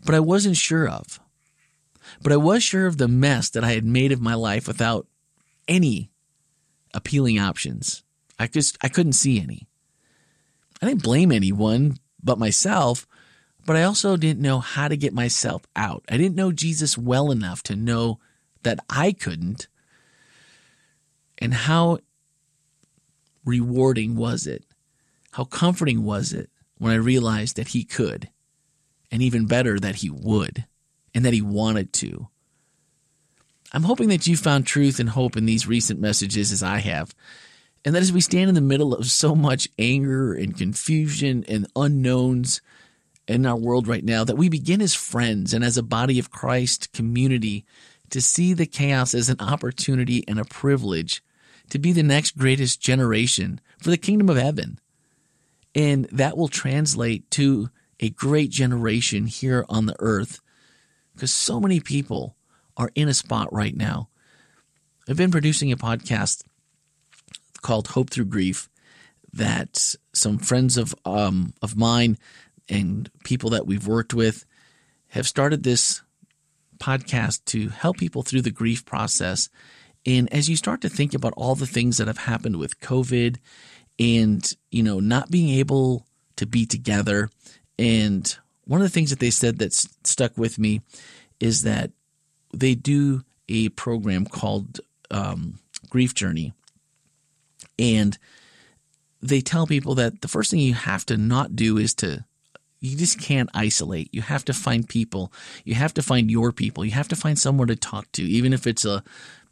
but 0.05 0.13
I 0.13 0.19
wasn't 0.19 0.57
sure 0.57 0.87
of. 0.87 1.19
But 2.21 2.33
I 2.33 2.37
was 2.37 2.61
sure 2.61 2.87
of 2.87 2.97
the 2.97 3.07
mess 3.07 3.49
that 3.51 3.63
I 3.63 3.71
had 3.71 3.85
made 3.85 4.11
of 4.11 4.21
my 4.21 4.33
life 4.33 4.67
without 4.67 5.07
any 5.67 6.10
appealing 6.93 7.39
options. 7.39 8.03
I 8.39 8.47
just 8.47 8.77
I 8.81 8.87
couldn't 8.87 9.13
see 9.13 9.39
any. 9.39 9.67
I 10.81 10.87
didn't 10.87 11.03
blame 11.03 11.31
anyone 11.31 11.97
but 12.23 12.39
myself, 12.39 13.07
but 13.65 13.75
I 13.75 13.83
also 13.83 14.17
didn't 14.17 14.41
know 14.41 14.59
how 14.59 14.87
to 14.87 14.97
get 14.97 15.13
myself 15.13 15.63
out. 15.75 16.03
I 16.09 16.17
didn't 16.17 16.35
know 16.35 16.51
Jesus 16.51 16.97
well 16.97 17.31
enough 17.31 17.61
to 17.63 17.75
know 17.75 18.19
that 18.63 18.79
I 18.89 19.11
couldn't. 19.11 19.67
And 21.37 21.53
how 21.53 21.99
rewarding 23.45 24.15
was 24.15 24.47
it? 24.47 24.63
How 25.31 25.43
comforting 25.43 26.03
was 26.03 26.33
it 26.33 26.49
when 26.77 26.91
I 26.91 26.97
realized 26.97 27.55
that 27.57 27.69
he 27.69 27.83
could? 27.83 28.29
And 29.11 29.21
even 29.21 29.45
better, 29.45 29.79
that 29.79 29.95
he 29.95 30.09
would 30.09 30.65
and 31.13 31.25
that 31.25 31.33
he 31.33 31.41
wanted 31.41 31.93
to. 31.93 32.29
I'm 33.71 33.83
hoping 33.83 34.09
that 34.09 34.27
you 34.27 34.35
found 34.35 34.67
truth 34.67 34.99
and 34.99 35.09
hope 35.09 35.37
in 35.37 35.45
these 35.45 35.67
recent 35.67 35.99
messages 35.99 36.51
as 36.51 36.61
I 36.61 36.79
have, 36.79 37.15
and 37.85 37.95
that 37.95 38.01
as 38.01 38.11
we 38.11 38.21
stand 38.21 38.49
in 38.49 38.55
the 38.55 38.61
middle 38.61 38.93
of 38.93 39.05
so 39.05 39.33
much 39.35 39.69
anger 39.79 40.33
and 40.33 40.57
confusion 40.57 41.45
and 41.47 41.67
unknowns 41.75 42.61
in 43.27 43.45
our 43.45 43.55
world 43.55 43.87
right 43.87 44.03
now, 44.03 44.23
that 44.23 44.37
we 44.37 44.49
begin 44.49 44.81
as 44.81 44.93
friends 44.93 45.53
and 45.53 45.63
as 45.63 45.77
a 45.77 45.83
body 45.83 46.19
of 46.19 46.31
Christ 46.31 46.91
community 46.91 47.65
to 48.09 48.21
see 48.21 48.53
the 48.53 48.65
chaos 48.65 49.13
as 49.13 49.29
an 49.29 49.39
opportunity 49.39 50.23
and 50.27 50.37
a 50.37 50.45
privilege 50.45 51.23
to 51.69 51.79
be 51.79 51.93
the 51.93 52.03
next 52.03 52.37
greatest 52.37 52.81
generation 52.81 53.61
for 53.79 53.89
the 53.89 53.97
kingdom 53.97 54.29
of 54.29 54.37
heaven. 54.37 54.79
And 55.73 56.05
that 56.11 56.35
will 56.35 56.49
translate 56.49 57.31
to 57.31 57.69
a 58.01 58.09
great 58.09 58.49
generation 58.49 59.27
here 59.27 59.65
on 59.69 59.85
the 59.85 59.95
earth 59.99 60.41
because 61.13 61.31
so 61.31 61.61
many 61.61 61.79
people 61.79 62.35
are 62.81 62.89
in 62.95 63.07
a 63.07 63.13
spot 63.13 63.53
right 63.53 63.77
now. 63.77 64.09
I've 65.07 65.17
been 65.17 65.29
producing 65.29 65.71
a 65.71 65.77
podcast 65.77 66.43
called 67.61 67.89
Hope 67.89 68.09
Through 68.09 68.25
Grief 68.25 68.69
that 69.33 69.95
some 70.13 70.39
friends 70.39 70.77
of 70.77 70.95
um, 71.05 71.53
of 71.61 71.77
mine 71.77 72.17
and 72.67 73.09
people 73.23 73.51
that 73.51 73.67
we've 73.67 73.85
worked 73.85 74.15
with 74.15 74.45
have 75.09 75.27
started 75.27 75.61
this 75.61 76.01
podcast 76.79 77.45
to 77.45 77.69
help 77.69 77.97
people 77.97 78.23
through 78.23 78.41
the 78.41 78.49
grief 78.49 78.83
process. 78.83 79.47
And 80.03 80.31
as 80.33 80.49
you 80.49 80.55
start 80.55 80.81
to 80.81 80.89
think 80.89 81.13
about 81.13 81.33
all 81.37 81.53
the 81.53 81.67
things 81.67 81.97
that 81.97 82.07
have 82.07 82.17
happened 82.17 82.57
with 82.57 82.79
COVID 82.79 83.37
and, 83.99 84.51
you 84.71 84.81
know, 84.81 84.99
not 84.99 85.29
being 85.29 85.49
able 85.59 86.07
to 86.37 86.47
be 86.47 86.65
together. 86.65 87.29
And 87.77 88.35
one 88.63 88.81
of 88.81 88.85
the 88.85 88.93
things 88.93 89.11
that 89.11 89.19
they 89.19 89.29
said 89.29 89.59
that 89.59 89.73
stuck 89.73 90.35
with 90.35 90.57
me 90.57 90.81
is 91.39 91.61
that 91.61 91.91
they 92.53 92.75
do 92.75 93.23
a 93.47 93.69
program 93.69 94.25
called 94.25 94.79
um, 95.09 95.59
Grief 95.89 96.13
Journey. 96.13 96.53
And 97.77 98.17
they 99.21 99.41
tell 99.41 99.67
people 99.67 99.95
that 99.95 100.21
the 100.21 100.27
first 100.27 100.51
thing 100.51 100.59
you 100.59 100.73
have 100.73 101.05
to 101.07 101.17
not 101.17 101.55
do 101.55 101.77
is 101.77 101.93
to 101.95 102.25
you 102.81 102.97
just 102.97 103.19
can't 103.19 103.49
isolate. 103.53 104.09
You 104.11 104.23
have 104.23 104.43
to 104.45 104.53
find 104.53 104.89
people. 104.89 105.31
You 105.63 105.75
have 105.75 105.93
to 105.93 106.01
find 106.01 106.31
your 106.31 106.51
people. 106.51 106.83
You 106.83 106.91
have 106.91 107.07
to 107.09 107.15
find 107.15 107.37
someone 107.37 107.67
to 107.67 107.75
talk 107.75 108.11
to, 108.13 108.23
even 108.23 108.53
if 108.53 108.65
it's 108.65 108.83
a, 108.83 109.03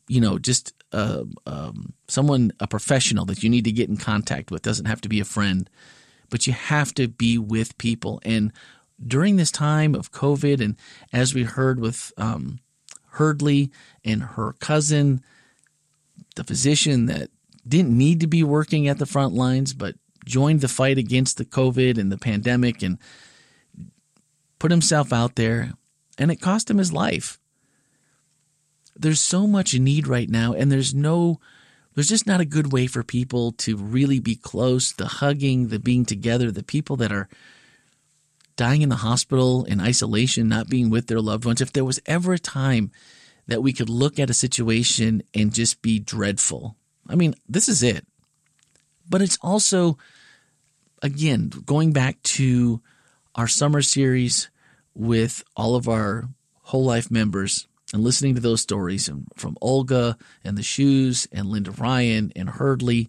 you 0.08 0.20
know, 0.20 0.39
just 0.39 0.74
a, 0.91 1.25
um, 1.46 1.94
someone, 2.08 2.51
a 2.60 2.65
professional 2.65 3.25
that 3.25 3.44
you 3.44 3.50
need 3.50 3.65
to 3.65 3.72
get 3.72 3.88
in 3.88 3.98
contact 3.98 4.50
with. 4.50 4.63
Doesn't 4.63 4.88
have 4.88 5.01
to 5.01 5.10
be 5.10 5.20
a 5.20 5.25
friend, 5.25 5.70
but 6.32 6.48
you 6.48 6.53
have 6.53 6.91
to 6.96 7.08
be 7.08 7.38
with 7.38 7.77
people. 7.77 8.20
And 8.25 8.51
during 9.06 9.36
this 9.36 9.51
time 9.51 9.94
of 9.94 10.12
COVID, 10.12 10.60
and 10.60 10.75
as 11.13 11.36
we 11.36 11.44
heard 11.44 11.79
with 11.79 12.12
um, 12.18 12.60
Hurdley 13.13 13.72
and 14.04 14.22
her 14.24 14.54
cousin, 14.60 15.22
the 16.36 16.44
physician 16.44 17.08
that 17.08 17.30
didn't 17.68 17.98
need 17.98 18.20
to 18.22 18.28
be 18.28 18.44
working 18.44 18.88
at 18.88 18.98
the 18.98 19.06
front 19.06 19.34
lines, 19.34 19.74
but 19.74 19.96
joined 20.25 20.62
the 20.62 20.68
fight 20.68 20.98
against 20.98 21.38
the 21.38 21.46
COVID 21.46 21.98
and 21.98 22.12
the 22.12 22.18
pandemic 22.18 22.82
and 22.82 22.98
put 24.60 24.72
himself 24.72 25.12
out 25.13 25.36
there, 25.36 25.74
and 26.18 26.32
it 26.32 26.42
cost 26.42 26.70
him 26.70 26.78
his 26.78 26.94
life. 26.94 27.39
There's 28.96 29.22
so 29.22 29.48
much 29.48 29.74
need 29.74 30.08
right 30.08 30.30
now, 30.30 30.54
and 30.54 30.72
there's 30.72 30.94
no, 30.94 31.39
there's 31.96 32.10
just 32.10 32.28
not 32.28 32.42
a 32.42 32.46
good 32.46 32.74
way 32.74 32.86
for 32.86 33.04
people 33.04 33.54
to 33.54 33.78
really 33.78 34.20
be 34.20 34.36
close. 34.36 34.92
The 34.92 35.08
hugging, 35.08 35.70
the 35.70 35.80
being 35.80 36.06
together, 36.06 36.51
the 36.51 36.63
people 36.63 36.98
that 36.98 37.12
are 37.12 37.30
dying 38.60 38.82
in 38.82 38.89
the 38.89 38.98
hospital 38.98 39.63
in 39.63 39.80
isolation, 39.80 40.50
not 40.50 40.68
being 40.68 40.89
with 40.89 41.08
their 41.08 41.22
loved 41.22 41.46
ones. 41.46 41.62
If 41.62 41.72
there 41.72 41.86
was 41.86 42.01
ever 42.06 42.34
a 42.34 42.39
time 42.39 42.92
that 43.48 43.63
we 43.63 43.72
could 43.72 43.89
look 43.89 44.20
at 44.20 44.30
a 44.30 44.34
situation 44.34 45.24
and 45.34 45.54
just 45.54 45.82
be 45.82 45.98
dreadful, 45.98 46.75
I 47.08 47.16
mean, 47.16 47.36
this 47.48 47.70
is 47.70 47.82
it. 47.82 48.06
But 49.10 49.22
it's 49.22 49.38
also, 49.42 49.98
again, 51.01 51.54
going 51.66 51.94
back 51.94 52.22
to 52.24 52.82
our 53.34 53.48
summer 53.48 53.82
series 53.82 54.50
with 54.94 55.42
all 55.56 55.78
of 55.78 55.88
our 55.88 56.28
whole 56.63 56.84
life 56.84 57.10
members 57.10 57.66
and 57.94 58.04
listening 58.04 58.36
to 58.36 58.42
those 58.42 58.60
stories 58.60 59.10
from 59.38 59.58
Olga 59.62 60.18
and 60.44 60.58
the 60.58 60.63
Shus 60.63 61.30
and 61.32 61.48
Linda 61.48 61.72
Ryan 61.72 62.34
and 62.36 62.50
Hurdley. 62.50 63.08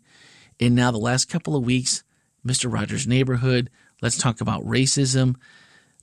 And 0.60 0.76
now 0.76 0.92
the 0.92 0.98
last 0.98 1.28
couple 1.28 1.56
of 1.56 1.64
weeks, 1.64 2.04
Mr. 2.46 2.72
Rogers' 2.72 3.08
Neighborhood. 3.08 3.68
Let's 4.02 4.18
talk 4.18 4.40
about 4.40 4.64
racism. 4.64 5.36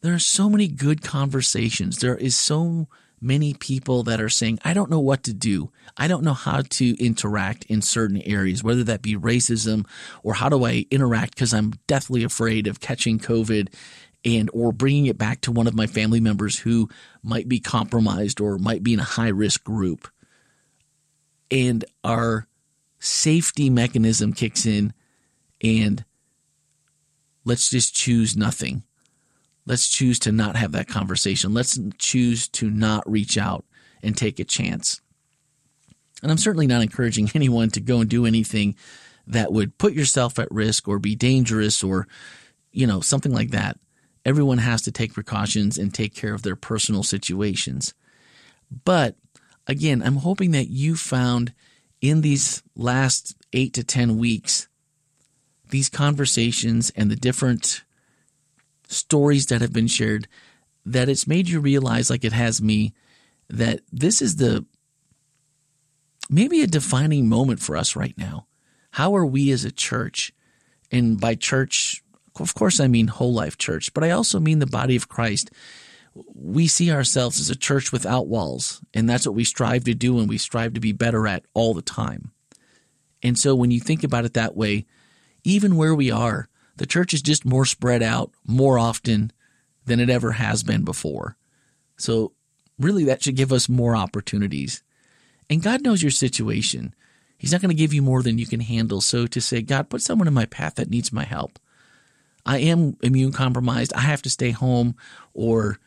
There 0.01 0.13
are 0.13 0.19
so 0.19 0.49
many 0.49 0.67
good 0.67 1.01
conversations. 1.01 1.97
There 1.97 2.15
is 2.15 2.35
so 2.35 2.87
many 3.19 3.53
people 3.53 4.03
that 4.03 4.21
are 4.21 4.29
saying, 4.29 4.59
I 4.63 4.73
don't 4.73 4.91
know 4.91 4.99
what 4.99 5.23
to 5.23 5.33
do. 5.33 5.71
I 5.97 6.07
don't 6.07 6.23
know 6.23 6.35
how 6.35 6.61
to 6.61 7.03
interact 7.03 7.65
in 7.65 7.81
certain 7.81 8.21
areas, 8.21 8.63
whether 8.63 8.83
that 8.83 9.01
be 9.01 9.15
racism 9.15 9.87
or 10.21 10.35
how 10.35 10.49
do 10.49 10.65
I 10.65 10.85
interact 10.91 11.35
because 11.35 11.53
I'm 11.53 11.73
deathly 11.87 12.23
afraid 12.23 12.67
of 12.67 12.79
catching 12.79 13.19
COVID 13.19 13.73
and 14.23 14.49
or 14.53 14.71
bringing 14.71 15.07
it 15.07 15.17
back 15.17 15.41
to 15.41 15.51
one 15.51 15.67
of 15.67 15.75
my 15.75 15.87
family 15.87 16.19
members 16.19 16.59
who 16.59 16.89
might 17.23 17.47
be 17.47 17.59
compromised 17.59 18.39
or 18.39 18.57
might 18.57 18.83
be 18.83 18.93
in 18.93 18.99
a 18.99 19.03
high 19.03 19.29
risk 19.29 19.63
group. 19.63 20.07
And 21.49 21.85
our 22.03 22.47
safety 22.99 23.69
mechanism 23.69 24.33
kicks 24.33 24.65
in 24.65 24.93
and 25.63 26.03
let's 27.47 27.69
just 27.69 27.95
choose 27.95 28.35
nothing. 28.35 28.83
Let's 29.65 29.87
choose 29.87 30.19
to 30.19 30.31
not 30.31 30.57
have 30.57 30.73
that 30.73 30.87
conversation. 30.87 31.53
Let's 31.53 31.79
choose 31.97 32.47
to 32.49 32.69
not 32.69 33.09
reach 33.09 33.37
out 33.37 33.65
and 34.03 34.15
take 34.15 34.39
a 34.39 34.43
chance. 34.43 35.01
And 36.21 36.31
I'm 36.31 36.37
certainly 36.37 36.67
not 36.67 36.81
encouraging 36.81 37.31
anyone 37.35 37.69
to 37.71 37.79
go 37.79 38.01
and 38.01 38.09
do 38.09 38.25
anything 38.25 38.75
that 39.27 39.51
would 39.51 39.77
put 39.77 39.93
yourself 39.93 40.39
at 40.39 40.51
risk 40.51 40.87
or 40.87 40.99
be 40.99 41.15
dangerous 41.15 41.83
or, 41.83 42.07
you 42.71 42.85
know, 42.85 42.99
something 43.01 43.33
like 43.33 43.51
that. 43.51 43.77
Everyone 44.25 44.57
has 44.57 44.81
to 44.83 44.91
take 44.91 45.13
precautions 45.13 45.77
and 45.77 45.93
take 45.93 46.13
care 46.13 46.33
of 46.33 46.43
their 46.43 46.55
personal 46.57 47.03
situations. 47.03 47.93
But 48.83 49.15
again, 49.67 50.01
I'm 50.03 50.17
hoping 50.17 50.51
that 50.51 50.69
you 50.69 50.97
found 50.97 51.53
in 52.01 52.21
these 52.21 52.61
last 52.75 53.35
eight 53.53 53.73
to 53.73 53.83
10 53.83 54.17
weeks, 54.17 54.66
these 55.69 55.89
conversations 55.89 56.91
and 56.95 57.09
the 57.09 57.15
different 57.15 57.83
stories 58.87 59.47
that 59.47 59.61
have 59.61 59.73
been 59.73 59.87
shared 59.87 60.27
that 60.85 61.09
it's 61.09 61.27
made 61.27 61.49
you 61.49 61.59
realize, 61.59 62.09
like 62.09 62.23
it 62.23 62.33
has 62.33 62.61
me, 62.61 62.93
that 63.49 63.81
this 63.91 64.21
is 64.21 64.37
the 64.37 64.65
maybe 66.29 66.61
a 66.61 66.67
defining 66.67 67.27
moment 67.27 67.59
for 67.59 67.75
us 67.75 67.95
right 67.95 68.17
now. 68.17 68.47
How 68.91 69.15
are 69.15 69.25
we 69.25 69.51
as 69.51 69.65
a 69.65 69.71
church? 69.71 70.33
And 70.91 71.19
by 71.19 71.35
church, 71.35 72.03
of 72.39 72.53
course, 72.55 72.79
I 72.79 72.87
mean 72.87 73.07
whole 73.07 73.33
life 73.33 73.57
church, 73.57 73.93
but 73.93 74.03
I 74.03 74.11
also 74.11 74.39
mean 74.39 74.59
the 74.59 74.65
body 74.65 74.95
of 74.95 75.09
Christ. 75.09 75.51
We 76.33 76.67
see 76.67 76.91
ourselves 76.91 77.39
as 77.39 77.49
a 77.49 77.55
church 77.55 77.91
without 77.91 78.27
walls, 78.27 78.81
and 78.93 79.09
that's 79.09 79.25
what 79.25 79.35
we 79.35 79.43
strive 79.43 79.83
to 79.85 79.93
do 79.93 80.19
and 80.19 80.29
we 80.29 80.37
strive 80.37 80.73
to 80.73 80.79
be 80.79 80.93
better 80.93 81.27
at 81.27 81.45
all 81.53 81.73
the 81.73 81.81
time. 81.81 82.31
And 83.21 83.37
so 83.37 83.55
when 83.55 83.71
you 83.71 83.79
think 83.79 84.03
about 84.03 84.25
it 84.25 84.33
that 84.33 84.55
way, 84.55 84.85
even 85.47 85.77
where 85.77 85.95
we 85.95 86.11
are, 86.11 86.49
the 86.75 86.85
church 86.85 87.13
is 87.13 87.21
just 87.21 87.45
more 87.45 87.65
spread 87.65 88.03
out 88.03 88.31
more 88.45 88.77
often 88.77 89.31
than 89.85 90.01
it 90.01 90.09
ever 90.09 90.33
has 90.33 90.61
been 90.61 90.83
before. 90.83 91.37
So, 91.95 92.33
really, 92.77 93.05
that 93.05 93.23
should 93.23 93.37
give 93.37 93.53
us 93.53 93.69
more 93.69 93.95
opportunities. 93.95 94.83
And 95.49 95.63
God 95.63 95.81
knows 95.81 96.03
your 96.03 96.11
situation. 96.11 96.93
He's 97.37 97.53
not 97.53 97.61
going 97.61 97.69
to 97.69 97.75
give 97.75 97.93
you 97.93 98.01
more 98.01 98.21
than 98.21 98.37
you 98.37 98.45
can 98.45 98.59
handle. 98.59 98.99
So, 98.99 99.25
to 99.25 99.39
say, 99.39 99.61
God, 99.61 99.89
put 99.89 100.01
someone 100.01 100.27
in 100.27 100.33
my 100.33 100.45
path 100.45 100.75
that 100.75 100.89
needs 100.89 101.13
my 101.13 101.23
help. 101.23 101.57
I 102.45 102.59
am 102.59 102.97
immune 103.01 103.31
compromised. 103.31 103.93
I 103.93 104.01
have 104.01 104.21
to 104.23 104.29
stay 104.29 104.51
home, 104.51 104.95
or 105.33 105.79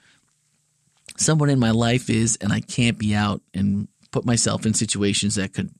someone 1.19 1.51
in 1.51 1.59
my 1.59 1.71
life 1.71 2.09
is, 2.09 2.37
and 2.41 2.51
I 2.51 2.61
can't 2.61 2.99
be 2.99 3.15
out 3.15 3.43
and 3.53 3.89
put 4.11 4.25
myself 4.25 4.65
in 4.65 4.73
situations 4.73 5.35
that 5.35 5.53
could 5.53 5.71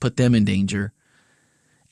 put 0.00 0.16
them 0.16 0.34
in 0.34 0.44
danger. 0.44 0.92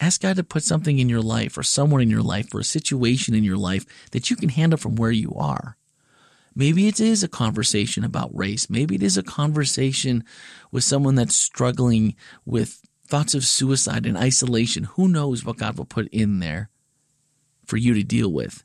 Ask 0.01 0.23
God 0.23 0.37
to 0.37 0.45
put 0.45 0.65
something 0.65 0.99
in 0.99 1.11
your 1.11 1.21
life 1.21 1.59
or 1.59 1.63
someone 1.63 2.01
in 2.01 2.09
your 2.09 2.23
life 2.23 2.55
or 2.55 2.61
a 2.61 2.65
situation 2.65 3.35
in 3.35 3.45
your 3.45 3.59
life 3.59 3.85
that 4.13 4.31
you 4.31 4.37
can 4.37 4.49
handle 4.49 4.79
from 4.79 4.97
where 4.97 5.11
you 5.11 5.35
are. 5.35 5.77
Maybe 6.55 6.89
it 6.89 6.99
is 6.99 7.23
a 7.23 7.29
conversation 7.29 8.03
about 8.03 8.35
race. 8.35 8.71
Maybe 8.71 8.95
it 8.95 9.03
is 9.03 9.19
a 9.19 9.23
conversation 9.23 10.25
with 10.73 10.85
someone 10.85 11.15
that's 11.15 11.37
struggling 11.37 12.17
with 12.47 12.81
thoughts 13.07 13.35
of 13.35 13.45
suicide 13.45 14.07
and 14.07 14.17
isolation. 14.17 14.85
Who 14.85 15.07
knows 15.07 15.45
what 15.45 15.59
God 15.59 15.77
will 15.77 15.85
put 15.85 16.09
in 16.09 16.39
there 16.41 16.71
for 17.67 17.77
you 17.77 17.93
to 17.95 18.03
deal 18.03 18.33
with? 18.33 18.65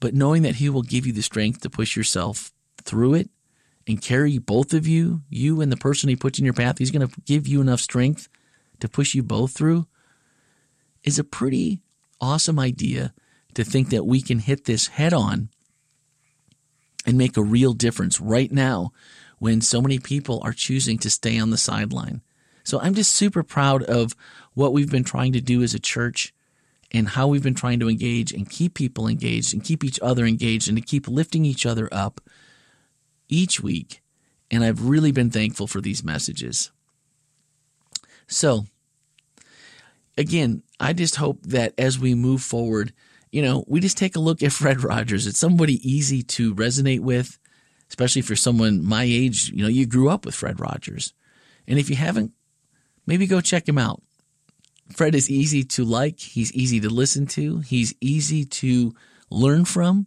But 0.00 0.14
knowing 0.14 0.42
that 0.42 0.56
He 0.56 0.68
will 0.68 0.82
give 0.82 1.06
you 1.06 1.12
the 1.12 1.22
strength 1.22 1.60
to 1.60 1.70
push 1.70 1.96
yourself 1.96 2.52
through 2.82 3.14
it 3.14 3.30
and 3.86 4.02
carry 4.02 4.38
both 4.38 4.74
of 4.74 4.86
you, 4.86 5.22
you 5.28 5.60
and 5.60 5.70
the 5.70 5.76
person 5.76 6.08
He 6.08 6.16
puts 6.16 6.38
in 6.38 6.44
your 6.44 6.54
path, 6.54 6.78
He's 6.78 6.90
going 6.90 7.06
to 7.06 7.20
give 7.22 7.46
you 7.46 7.60
enough 7.60 7.80
strength 7.80 8.28
to 8.80 8.88
push 8.88 9.14
you 9.14 9.22
both 9.22 9.52
through 9.52 9.86
is 11.04 11.18
a 11.18 11.24
pretty 11.24 11.80
awesome 12.20 12.58
idea 12.58 13.12
to 13.54 13.64
think 13.64 13.90
that 13.90 14.06
we 14.06 14.20
can 14.22 14.38
hit 14.38 14.64
this 14.64 14.88
head 14.88 15.12
on 15.12 15.48
and 17.06 17.16
make 17.16 17.36
a 17.36 17.42
real 17.42 17.72
difference 17.72 18.20
right 18.20 18.52
now 18.52 18.92
when 19.38 19.60
so 19.60 19.80
many 19.80 19.98
people 19.98 20.40
are 20.44 20.52
choosing 20.52 20.98
to 20.98 21.10
stay 21.10 21.38
on 21.38 21.50
the 21.50 21.56
sideline. 21.56 22.20
So 22.62 22.78
I'm 22.80 22.94
just 22.94 23.12
super 23.12 23.42
proud 23.42 23.82
of 23.84 24.14
what 24.54 24.72
we've 24.72 24.90
been 24.90 25.04
trying 25.04 25.32
to 25.32 25.40
do 25.40 25.62
as 25.62 25.74
a 25.74 25.80
church 25.80 26.34
and 26.92 27.08
how 27.08 27.26
we've 27.26 27.42
been 27.42 27.54
trying 27.54 27.80
to 27.80 27.88
engage 27.88 28.32
and 28.32 28.48
keep 28.48 28.74
people 28.74 29.08
engaged 29.08 29.54
and 29.54 29.64
keep 29.64 29.82
each 29.82 29.98
other 30.00 30.26
engaged 30.26 30.68
and 30.68 30.76
to 30.76 30.82
keep 30.82 31.08
lifting 31.08 31.44
each 31.44 31.64
other 31.64 31.88
up 31.90 32.20
each 33.28 33.60
week. 33.60 34.02
And 34.50 34.64
I've 34.64 34.84
really 34.84 35.12
been 35.12 35.30
thankful 35.30 35.66
for 35.66 35.80
these 35.80 36.04
messages. 36.04 36.70
So 38.26 38.66
again, 40.20 40.62
I 40.78 40.92
just 40.92 41.16
hope 41.16 41.42
that 41.46 41.72
as 41.78 41.98
we 41.98 42.14
move 42.14 42.42
forward, 42.42 42.92
you 43.32 43.42
know, 43.42 43.64
we 43.66 43.80
just 43.80 43.96
take 43.96 44.16
a 44.16 44.20
look 44.20 44.42
at 44.42 44.52
Fred 44.60 44.84
Rogers. 44.84 45.26
It's 45.26 45.38
somebody 45.38 45.80
easy 45.88 46.22
to 46.22 46.54
resonate 46.54 47.00
with, 47.00 47.38
especially 47.88 48.22
for 48.22 48.36
someone 48.36 48.84
my 48.84 49.02
age. 49.02 49.50
You 49.50 49.62
know, 49.62 49.68
you 49.68 49.86
grew 49.86 50.10
up 50.10 50.24
with 50.24 50.34
Fred 50.34 50.60
Rogers. 50.60 51.14
And 51.66 51.78
if 51.78 51.88
you 51.88 51.96
haven't, 51.96 52.32
maybe 53.06 53.26
go 53.26 53.40
check 53.40 53.68
him 53.68 53.78
out. 53.78 54.02
Fred 54.92 55.14
is 55.14 55.30
easy 55.30 55.62
to 55.64 55.84
like, 55.84 56.18
he's 56.18 56.52
easy 56.52 56.80
to 56.80 56.90
listen 56.90 57.26
to, 57.28 57.60
he's 57.60 57.94
easy 58.00 58.44
to 58.44 58.92
learn 59.30 59.64
from. 59.64 60.06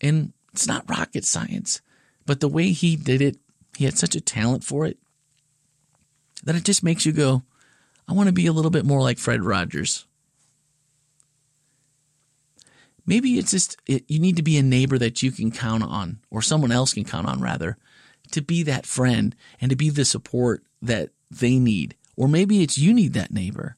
And 0.00 0.32
it's 0.52 0.66
not 0.66 0.88
rocket 0.90 1.24
science, 1.24 1.80
but 2.26 2.40
the 2.40 2.48
way 2.48 2.72
he 2.72 2.96
did 2.96 3.22
it, 3.22 3.36
he 3.76 3.84
had 3.84 3.96
such 3.96 4.16
a 4.16 4.20
talent 4.20 4.64
for 4.64 4.84
it 4.84 4.98
that 6.42 6.56
it 6.56 6.64
just 6.64 6.82
makes 6.82 7.06
you 7.06 7.12
go, 7.12 7.44
I 8.08 8.12
want 8.12 8.28
to 8.28 8.32
be 8.32 8.46
a 8.46 8.52
little 8.52 8.70
bit 8.70 8.84
more 8.84 9.00
like 9.00 9.18
Fred 9.18 9.42
Rogers. 9.42 10.06
Maybe 13.06 13.38
it's 13.38 13.50
just 13.50 13.76
it, 13.86 14.04
you 14.08 14.18
need 14.18 14.36
to 14.36 14.42
be 14.42 14.56
a 14.56 14.62
neighbor 14.62 14.98
that 14.98 15.22
you 15.22 15.30
can 15.30 15.50
count 15.50 15.82
on, 15.82 16.20
or 16.30 16.42
someone 16.42 16.72
else 16.72 16.94
can 16.94 17.04
count 17.04 17.26
on, 17.26 17.40
rather, 17.40 17.76
to 18.30 18.40
be 18.40 18.62
that 18.62 18.86
friend 18.86 19.34
and 19.60 19.70
to 19.70 19.76
be 19.76 19.90
the 19.90 20.04
support 20.04 20.64
that 20.80 21.10
they 21.30 21.58
need. 21.58 21.96
Or 22.16 22.28
maybe 22.28 22.62
it's 22.62 22.78
you 22.78 22.94
need 22.94 23.12
that 23.14 23.32
neighbor. 23.32 23.76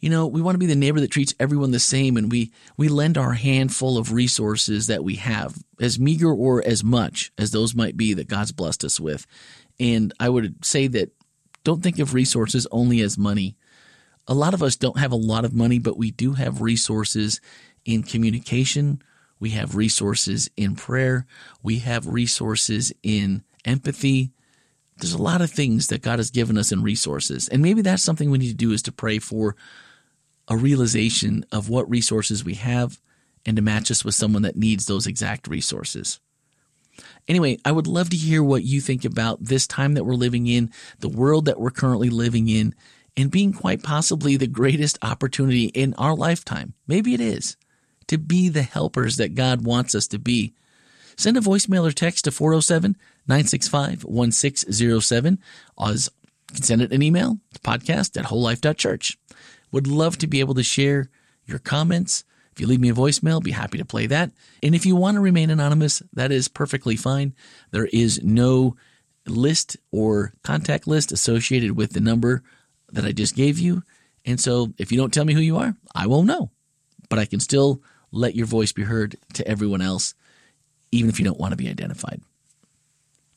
You 0.00 0.10
know, 0.10 0.26
we 0.26 0.40
want 0.40 0.54
to 0.54 0.60
be 0.60 0.66
the 0.66 0.76
neighbor 0.76 1.00
that 1.00 1.10
treats 1.10 1.34
everyone 1.40 1.72
the 1.72 1.80
same 1.80 2.16
and 2.16 2.30
we, 2.30 2.52
we 2.76 2.88
lend 2.88 3.18
our 3.18 3.32
handful 3.32 3.98
of 3.98 4.12
resources 4.12 4.86
that 4.86 5.02
we 5.02 5.16
have, 5.16 5.56
as 5.80 5.98
meager 5.98 6.32
or 6.32 6.64
as 6.64 6.84
much 6.84 7.32
as 7.36 7.50
those 7.50 7.74
might 7.74 7.96
be 7.96 8.14
that 8.14 8.28
God's 8.28 8.52
blessed 8.52 8.84
us 8.84 9.00
with. 9.00 9.26
And 9.80 10.12
I 10.20 10.28
would 10.28 10.64
say 10.64 10.86
that 10.88 11.10
don't 11.68 11.82
think 11.82 11.98
of 11.98 12.14
resources 12.14 12.66
only 12.72 13.02
as 13.02 13.18
money. 13.18 13.54
A 14.26 14.32
lot 14.32 14.54
of 14.54 14.62
us 14.62 14.74
don't 14.74 14.98
have 14.98 15.12
a 15.12 15.16
lot 15.16 15.44
of 15.44 15.52
money, 15.52 15.78
but 15.78 15.98
we 15.98 16.10
do 16.10 16.32
have 16.32 16.62
resources 16.62 17.42
in 17.84 18.02
communication. 18.02 19.02
We 19.38 19.50
have 19.50 19.76
resources 19.76 20.48
in 20.56 20.76
prayer. 20.76 21.26
We 21.62 21.80
have 21.80 22.06
resources 22.06 22.90
in 23.02 23.42
empathy. 23.66 24.32
There's 24.96 25.12
a 25.12 25.20
lot 25.20 25.42
of 25.42 25.50
things 25.50 25.88
that 25.88 26.00
God 26.00 26.18
has 26.18 26.30
given 26.30 26.56
us 26.56 26.72
in 26.72 26.82
resources. 26.82 27.48
And 27.48 27.60
maybe 27.60 27.82
that's 27.82 28.02
something 28.02 28.30
we 28.30 28.38
need 28.38 28.48
to 28.48 28.54
do 28.54 28.72
is 28.72 28.80
to 28.84 28.92
pray 28.92 29.18
for 29.18 29.54
a 30.48 30.56
realization 30.56 31.44
of 31.52 31.68
what 31.68 31.90
resources 31.90 32.42
we 32.42 32.54
have 32.54 32.98
and 33.44 33.56
to 33.56 33.62
match 33.62 33.90
us 33.90 34.06
with 34.06 34.14
someone 34.14 34.40
that 34.40 34.56
needs 34.56 34.86
those 34.86 35.06
exact 35.06 35.46
resources. 35.46 36.18
Anyway, 37.28 37.58
I 37.64 37.72
would 37.72 37.86
love 37.86 38.08
to 38.10 38.16
hear 38.16 38.42
what 38.42 38.64
you 38.64 38.80
think 38.80 39.04
about 39.04 39.44
this 39.44 39.66
time 39.66 39.94
that 39.94 40.04
we're 40.04 40.14
living 40.14 40.46
in, 40.46 40.72
the 41.00 41.08
world 41.08 41.44
that 41.44 41.60
we're 41.60 41.70
currently 41.70 42.08
living 42.08 42.48
in, 42.48 42.74
and 43.16 43.30
being 43.30 43.52
quite 43.52 43.82
possibly 43.82 44.36
the 44.36 44.46
greatest 44.46 44.98
opportunity 45.02 45.66
in 45.66 45.92
our 45.94 46.14
lifetime. 46.14 46.74
Maybe 46.86 47.14
it 47.14 47.20
is 47.20 47.56
to 48.06 48.16
be 48.16 48.48
the 48.48 48.62
helpers 48.62 49.16
that 49.16 49.34
God 49.34 49.64
wants 49.64 49.94
us 49.94 50.06
to 50.08 50.18
be. 50.18 50.54
Send 51.16 51.36
a 51.36 51.40
voicemail 51.40 51.86
or 51.86 51.92
text 51.92 52.24
to 52.24 52.30
407 52.30 52.96
965 53.26 54.04
1607. 54.04 55.38
Or 55.76 55.90
you 55.90 55.98
can 56.54 56.62
send 56.62 56.80
it 56.80 56.92
an 56.92 57.02
email 57.02 57.38
to 57.52 57.60
podcast 57.60 58.16
at 58.16 58.26
wholelife.church. 58.26 59.18
Would 59.72 59.86
love 59.86 60.16
to 60.18 60.26
be 60.26 60.40
able 60.40 60.54
to 60.54 60.62
share 60.62 61.10
your 61.44 61.58
comments 61.58 62.24
if 62.58 62.62
you 62.62 62.66
leave 62.66 62.80
me 62.80 62.90
a 62.90 62.92
voicemail, 62.94 63.40
be 63.40 63.52
happy 63.52 63.78
to 63.78 63.84
play 63.84 64.08
that. 64.08 64.32
And 64.64 64.74
if 64.74 64.84
you 64.84 64.96
want 64.96 65.14
to 65.14 65.20
remain 65.20 65.48
anonymous, 65.48 66.02
that 66.14 66.32
is 66.32 66.48
perfectly 66.48 66.96
fine. 66.96 67.32
There 67.70 67.88
is 67.92 68.20
no 68.24 68.74
list 69.28 69.76
or 69.92 70.32
contact 70.42 70.88
list 70.88 71.12
associated 71.12 71.76
with 71.76 71.92
the 71.92 72.00
number 72.00 72.42
that 72.90 73.04
I 73.04 73.12
just 73.12 73.36
gave 73.36 73.60
you. 73.60 73.84
And 74.26 74.40
so 74.40 74.74
if 74.76 74.90
you 74.90 74.98
don't 74.98 75.14
tell 75.14 75.24
me 75.24 75.34
who 75.34 75.40
you 75.40 75.56
are, 75.56 75.76
I 75.94 76.08
won't 76.08 76.26
know. 76.26 76.50
But 77.08 77.20
I 77.20 77.26
can 77.26 77.38
still 77.38 77.80
let 78.10 78.34
your 78.34 78.46
voice 78.46 78.72
be 78.72 78.82
heard 78.82 79.14
to 79.34 79.46
everyone 79.46 79.80
else, 79.80 80.14
even 80.90 81.10
if 81.10 81.20
you 81.20 81.24
don't 81.24 81.38
want 81.38 81.52
to 81.52 81.56
be 81.56 81.68
identified. 81.68 82.20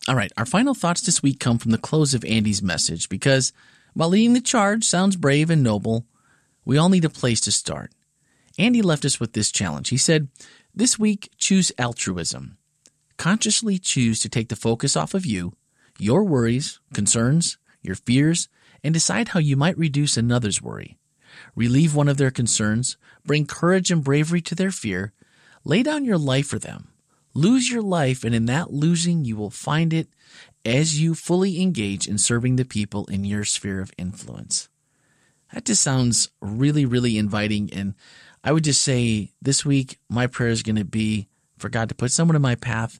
All 0.07 0.15
right, 0.15 0.31
our 0.35 0.47
final 0.47 0.73
thoughts 0.73 1.01
this 1.01 1.21
week 1.21 1.39
come 1.39 1.59
from 1.59 1.69
the 1.69 1.77
close 1.77 2.15
of 2.15 2.25
Andy's 2.25 2.63
message 2.63 3.07
because 3.07 3.53
while 3.93 4.09
leading 4.09 4.33
the 4.33 4.41
charge 4.41 4.83
sounds 4.83 5.15
brave 5.15 5.51
and 5.51 5.61
noble, 5.61 6.07
we 6.65 6.79
all 6.79 6.89
need 6.89 7.05
a 7.05 7.09
place 7.09 7.39
to 7.41 7.51
start. 7.51 7.91
Andy 8.57 8.81
left 8.81 9.05
us 9.05 9.19
with 9.19 9.33
this 9.33 9.51
challenge. 9.51 9.89
He 9.89 9.97
said, 9.97 10.29
This 10.73 10.99
week, 10.99 11.29
choose 11.37 11.71
altruism. 11.77 12.57
Consciously 13.17 13.77
choose 13.77 14.19
to 14.19 14.29
take 14.29 14.49
the 14.49 14.55
focus 14.55 14.95
off 14.95 15.13
of 15.13 15.25
you, 15.25 15.53
your 15.99 16.23
worries, 16.23 16.79
concerns, 16.93 17.57
your 17.81 17.95
fears, 17.95 18.49
and 18.83 18.93
decide 18.93 19.29
how 19.29 19.39
you 19.39 19.55
might 19.55 19.77
reduce 19.77 20.17
another's 20.17 20.61
worry. 20.61 20.97
Relieve 21.55 21.95
one 21.95 22.07
of 22.07 22.17
their 22.17 22.31
concerns, 22.31 22.97
bring 23.25 23.45
courage 23.45 23.91
and 23.91 24.03
bravery 24.03 24.41
to 24.41 24.55
their 24.55 24.71
fear, 24.71 25.13
lay 25.63 25.83
down 25.83 26.05
your 26.05 26.17
life 26.17 26.47
for 26.47 26.59
them. 26.59 26.89
Lose 27.33 27.71
your 27.71 27.81
life, 27.81 28.25
and 28.25 28.35
in 28.35 28.45
that 28.47 28.73
losing, 28.73 29.23
you 29.23 29.37
will 29.37 29.49
find 29.49 29.93
it 29.93 30.09
as 30.65 30.99
you 30.99 31.15
fully 31.15 31.61
engage 31.61 32.07
in 32.07 32.17
serving 32.17 32.57
the 32.57 32.65
people 32.65 33.05
in 33.05 33.23
your 33.23 33.45
sphere 33.45 33.79
of 33.79 33.93
influence. 33.97 34.67
That 35.53 35.65
just 35.65 35.81
sounds 35.81 36.29
really, 36.41 36.85
really 36.85 37.17
inviting. 37.17 37.71
And 37.73 37.95
I 38.43 38.51
would 38.51 38.63
just 38.63 38.81
say 38.81 39.31
this 39.41 39.65
week, 39.65 39.99
my 40.09 40.27
prayer 40.27 40.49
is 40.49 40.63
going 40.63 40.77
to 40.77 40.85
be 40.85 41.27
for 41.57 41.69
God 41.69 41.89
to 41.89 41.95
put 41.95 42.11
someone 42.11 42.35
in 42.35 42.41
my 42.41 42.55
path. 42.55 42.99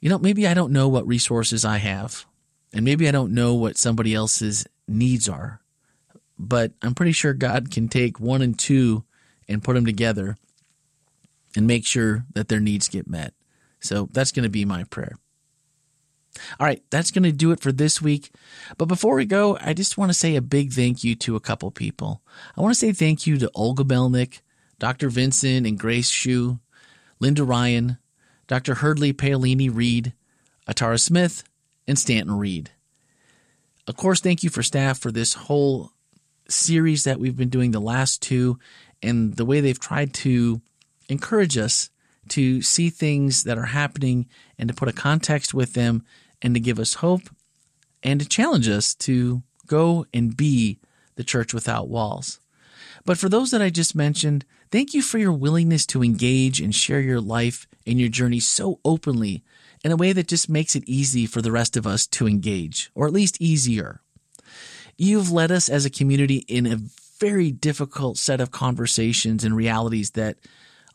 You 0.00 0.10
know, 0.10 0.18
maybe 0.18 0.46
I 0.46 0.54
don't 0.54 0.72
know 0.72 0.88
what 0.88 1.06
resources 1.06 1.64
I 1.64 1.78
have, 1.78 2.26
and 2.72 2.84
maybe 2.84 3.08
I 3.08 3.10
don't 3.10 3.32
know 3.32 3.54
what 3.54 3.78
somebody 3.78 4.14
else's 4.14 4.66
needs 4.86 5.28
are, 5.28 5.60
but 6.38 6.72
I'm 6.82 6.94
pretty 6.94 7.12
sure 7.12 7.32
God 7.32 7.70
can 7.70 7.88
take 7.88 8.20
one 8.20 8.42
and 8.42 8.58
two 8.58 9.04
and 9.48 9.64
put 9.64 9.74
them 9.74 9.86
together 9.86 10.36
and 11.56 11.66
make 11.66 11.86
sure 11.86 12.26
that 12.34 12.48
their 12.48 12.60
needs 12.60 12.88
get 12.88 13.08
met. 13.08 13.32
So 13.80 14.08
that's 14.12 14.32
going 14.32 14.44
to 14.44 14.50
be 14.50 14.64
my 14.64 14.84
prayer. 14.84 15.16
All 16.58 16.66
right, 16.66 16.82
that's 16.90 17.10
going 17.10 17.22
to 17.24 17.32
do 17.32 17.52
it 17.52 17.60
for 17.60 17.72
this 17.72 18.02
week. 18.02 18.30
But 18.76 18.86
before 18.86 19.14
we 19.14 19.24
go, 19.24 19.56
I 19.60 19.72
just 19.72 19.96
want 19.96 20.10
to 20.10 20.14
say 20.14 20.36
a 20.36 20.42
big 20.42 20.72
thank 20.72 21.04
you 21.04 21.14
to 21.16 21.36
a 21.36 21.40
couple 21.40 21.70
people. 21.70 22.22
I 22.56 22.60
want 22.60 22.74
to 22.74 22.78
say 22.78 22.92
thank 22.92 23.26
you 23.26 23.38
to 23.38 23.50
Olga 23.54 23.84
Belnick, 23.84 24.40
Dr. 24.78 25.08
Vincent 25.08 25.66
and 25.66 25.78
Grace 25.78 26.08
Shu, 26.08 26.58
Linda 27.20 27.44
Ryan, 27.44 27.98
Dr. 28.46 28.76
Hurdley 28.76 29.12
Paolini 29.12 29.70
Reed, 29.72 30.12
Atara 30.68 31.00
Smith, 31.00 31.44
and 31.86 31.98
Stanton 31.98 32.38
Reed. 32.38 32.70
Of 33.86 33.96
course, 33.96 34.20
thank 34.20 34.42
you 34.42 34.50
for 34.50 34.62
staff 34.62 34.98
for 34.98 35.12
this 35.12 35.34
whole 35.34 35.92
series 36.48 37.04
that 37.04 37.20
we've 37.20 37.36
been 37.36 37.48
doing 37.48 37.70
the 37.70 37.80
last 37.80 38.22
two 38.22 38.58
and 39.02 39.36
the 39.36 39.44
way 39.44 39.60
they've 39.60 39.78
tried 39.78 40.14
to 40.14 40.60
encourage 41.08 41.56
us 41.58 41.90
to 42.28 42.62
see 42.62 42.88
things 42.88 43.44
that 43.44 43.58
are 43.58 43.66
happening 43.66 44.26
and 44.58 44.68
to 44.68 44.74
put 44.74 44.88
a 44.88 44.92
context 44.92 45.52
with 45.52 45.74
them 45.74 46.04
and 46.44 46.54
to 46.54 46.60
give 46.60 46.78
us 46.78 46.94
hope 46.94 47.22
and 48.02 48.20
to 48.20 48.28
challenge 48.28 48.68
us 48.68 48.94
to 48.94 49.42
go 49.66 50.06
and 50.12 50.36
be 50.36 50.78
the 51.16 51.24
church 51.24 51.54
without 51.54 51.88
walls. 51.88 52.38
But 53.06 53.18
for 53.18 53.28
those 53.28 53.50
that 53.50 53.62
I 53.62 53.70
just 53.70 53.94
mentioned, 53.94 54.44
thank 54.70 54.92
you 54.92 55.02
for 55.02 55.18
your 55.18 55.32
willingness 55.32 55.86
to 55.86 56.02
engage 56.02 56.60
and 56.60 56.74
share 56.74 57.00
your 57.00 57.20
life 57.20 57.66
and 57.86 57.98
your 57.98 58.10
journey 58.10 58.40
so 58.40 58.78
openly 58.84 59.42
in 59.82 59.90
a 59.90 59.96
way 59.96 60.12
that 60.12 60.28
just 60.28 60.48
makes 60.48 60.76
it 60.76 60.84
easy 60.86 61.26
for 61.26 61.42
the 61.42 61.52
rest 61.52 61.76
of 61.76 61.86
us 61.86 62.06
to 62.08 62.28
engage, 62.28 62.90
or 62.94 63.06
at 63.06 63.12
least 63.12 63.40
easier. 63.40 64.00
You've 64.96 65.30
led 65.30 65.50
us 65.50 65.68
as 65.68 65.84
a 65.84 65.90
community 65.90 66.44
in 66.46 66.66
a 66.66 66.80
very 67.18 67.50
difficult 67.50 68.18
set 68.18 68.40
of 68.40 68.50
conversations 68.50 69.44
and 69.44 69.56
realities 69.56 70.10
that 70.10 70.36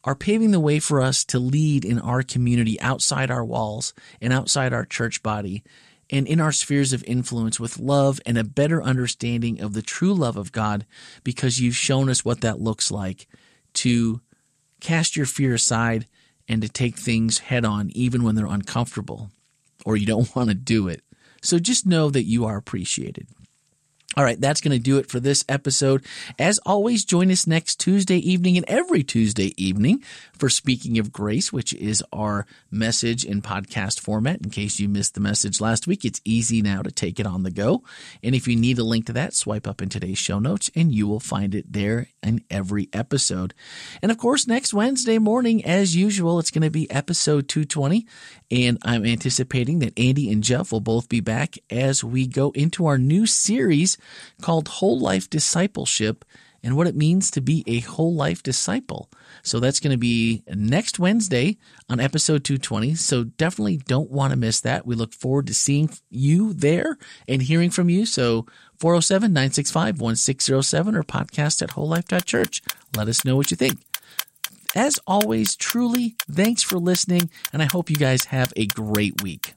are 0.03 0.15
paving 0.15 0.51
the 0.51 0.59
way 0.59 0.79
for 0.79 1.01
us 1.01 1.23
to 1.25 1.39
lead 1.39 1.83
in 1.83 1.99
our 1.99 2.23
community 2.23 2.79
outside 2.79 3.29
our 3.29 3.43
walls 3.43 3.93
and 4.21 4.31
outside 4.31 4.73
our 4.73 4.85
church 4.85 5.21
body 5.21 5.63
and 6.09 6.27
in 6.27 6.39
our 6.39 6.51
spheres 6.51 6.93
of 6.93 7.03
influence 7.03 7.59
with 7.59 7.79
love 7.79 8.19
and 8.25 8.37
a 8.37 8.43
better 8.43 8.81
understanding 8.81 9.61
of 9.61 9.73
the 9.73 9.81
true 9.81 10.13
love 10.13 10.37
of 10.37 10.51
God 10.51 10.85
because 11.23 11.59
you've 11.59 11.75
shown 11.75 12.09
us 12.09 12.25
what 12.25 12.41
that 12.41 12.59
looks 12.61 12.89
like 12.89 13.27
to 13.73 14.21
cast 14.79 15.15
your 15.15 15.25
fear 15.25 15.53
aside 15.53 16.07
and 16.47 16.61
to 16.61 16.69
take 16.69 16.97
things 16.97 17.39
head 17.39 17.65
on 17.65 17.91
even 17.93 18.23
when 18.23 18.35
they're 18.35 18.45
uncomfortable 18.47 19.29
or 19.85 19.97
you 19.97 20.05
don't 20.05 20.35
want 20.35 20.49
to 20.49 20.55
do 20.55 20.87
it. 20.87 21.03
So 21.41 21.59
just 21.59 21.85
know 21.85 22.09
that 22.09 22.23
you 22.23 22.45
are 22.45 22.57
appreciated. 22.57 23.27
All 24.17 24.23
right, 24.23 24.41
that's 24.41 24.59
going 24.59 24.75
to 24.75 24.83
do 24.83 24.97
it 24.97 25.07
for 25.07 25.19
this 25.19 25.45
episode. 25.47 26.03
As 26.39 26.57
always, 26.65 27.05
join 27.05 27.29
us 27.29 27.45
next 27.45 27.79
Tuesday 27.79 28.17
evening 28.17 28.57
and 28.57 28.65
every 28.67 29.03
Tuesday 29.03 29.53
evening 29.55 30.03
for 30.33 30.49
Speaking 30.49 30.97
of 30.97 31.11
Grace, 31.11 31.53
which 31.53 31.73
is 31.73 32.03
our 32.11 32.47
message 32.71 33.23
in 33.23 33.43
podcast 33.43 33.99
format. 33.99 34.41
In 34.41 34.49
case 34.49 34.79
you 34.79 34.89
missed 34.89 35.13
the 35.13 35.21
message 35.21 35.61
last 35.61 35.85
week, 35.85 36.03
it's 36.03 36.21
easy 36.25 36.63
now 36.63 36.81
to 36.81 36.89
take 36.89 37.19
it 37.19 37.27
on 37.27 37.43
the 37.43 37.51
go. 37.51 37.83
And 38.23 38.33
if 38.33 38.47
you 38.47 38.55
need 38.55 38.79
a 38.79 38.83
link 38.83 39.05
to 39.05 39.13
that, 39.13 39.35
swipe 39.35 39.67
up 39.67 39.79
in 39.79 39.89
today's 39.89 40.17
show 40.17 40.39
notes 40.39 40.71
and 40.75 40.91
you 40.91 41.07
will 41.07 41.19
find 41.19 41.53
it 41.53 41.71
there 41.71 42.07
in 42.23 42.43
every 42.49 42.89
episode. 42.91 43.53
And 44.01 44.11
of 44.11 44.17
course, 44.17 44.47
next 44.47 44.73
Wednesday 44.73 45.19
morning, 45.19 45.63
as 45.63 45.95
usual, 45.95 46.39
it's 46.39 46.51
going 46.51 46.63
to 46.63 46.71
be 46.71 46.89
episode 46.89 47.47
220. 47.47 48.07
And 48.49 48.79
I'm 48.81 49.05
anticipating 49.05 49.79
that 49.79 49.97
Andy 49.99 50.31
and 50.31 50.43
Jeff 50.43 50.71
will 50.71 50.79
both 50.79 51.09
be 51.09 51.19
back 51.19 51.57
as 51.69 52.03
we 52.03 52.25
go 52.25 52.49
into 52.51 52.87
our 52.87 52.97
new 52.97 53.27
series 53.27 53.98
called 54.41 54.67
Whole 54.67 54.99
Life 54.99 55.29
Discipleship 55.29 56.25
and 56.63 56.75
what 56.75 56.87
it 56.87 56.95
means 56.95 57.31
to 57.31 57.41
be 57.41 57.63
a 57.67 57.79
whole 57.79 58.13
life 58.13 58.43
disciple. 58.43 59.09
So 59.43 59.59
that's 59.59 59.79
going 59.79 59.91
to 59.91 59.97
be 59.97 60.43
next 60.47 60.99
Wednesday 60.99 61.57
on 61.89 61.99
episode 61.99 62.43
220. 62.43 62.95
So 62.95 63.23
definitely 63.23 63.77
don't 63.77 64.11
want 64.11 64.31
to 64.31 64.37
miss 64.37 64.59
that. 64.61 64.85
We 64.85 64.95
look 64.95 65.13
forward 65.13 65.47
to 65.47 65.53
seeing 65.53 65.89
you 66.09 66.53
there 66.53 66.97
and 67.27 67.41
hearing 67.41 67.69
from 67.69 67.89
you. 67.89 68.05
So 68.05 68.45
407 68.79 69.31
965 69.31 70.01
1607 70.01 70.95
or 70.95 71.03
podcast 71.03 71.61
at 71.61 71.71
wholelife.church. 71.71 72.61
Let 72.95 73.07
us 73.07 73.23
know 73.23 73.35
what 73.35 73.51
you 73.51 73.57
think. 73.57 73.79
As 74.75 74.99
always, 75.07 75.55
truly, 75.55 76.15
thanks 76.29 76.61
for 76.61 76.77
listening, 76.77 77.31
and 77.51 77.63
I 77.63 77.65
hope 77.65 77.89
you 77.89 77.95
guys 77.95 78.25
have 78.25 78.53
a 78.55 78.67
great 78.67 79.23
week. 79.23 79.55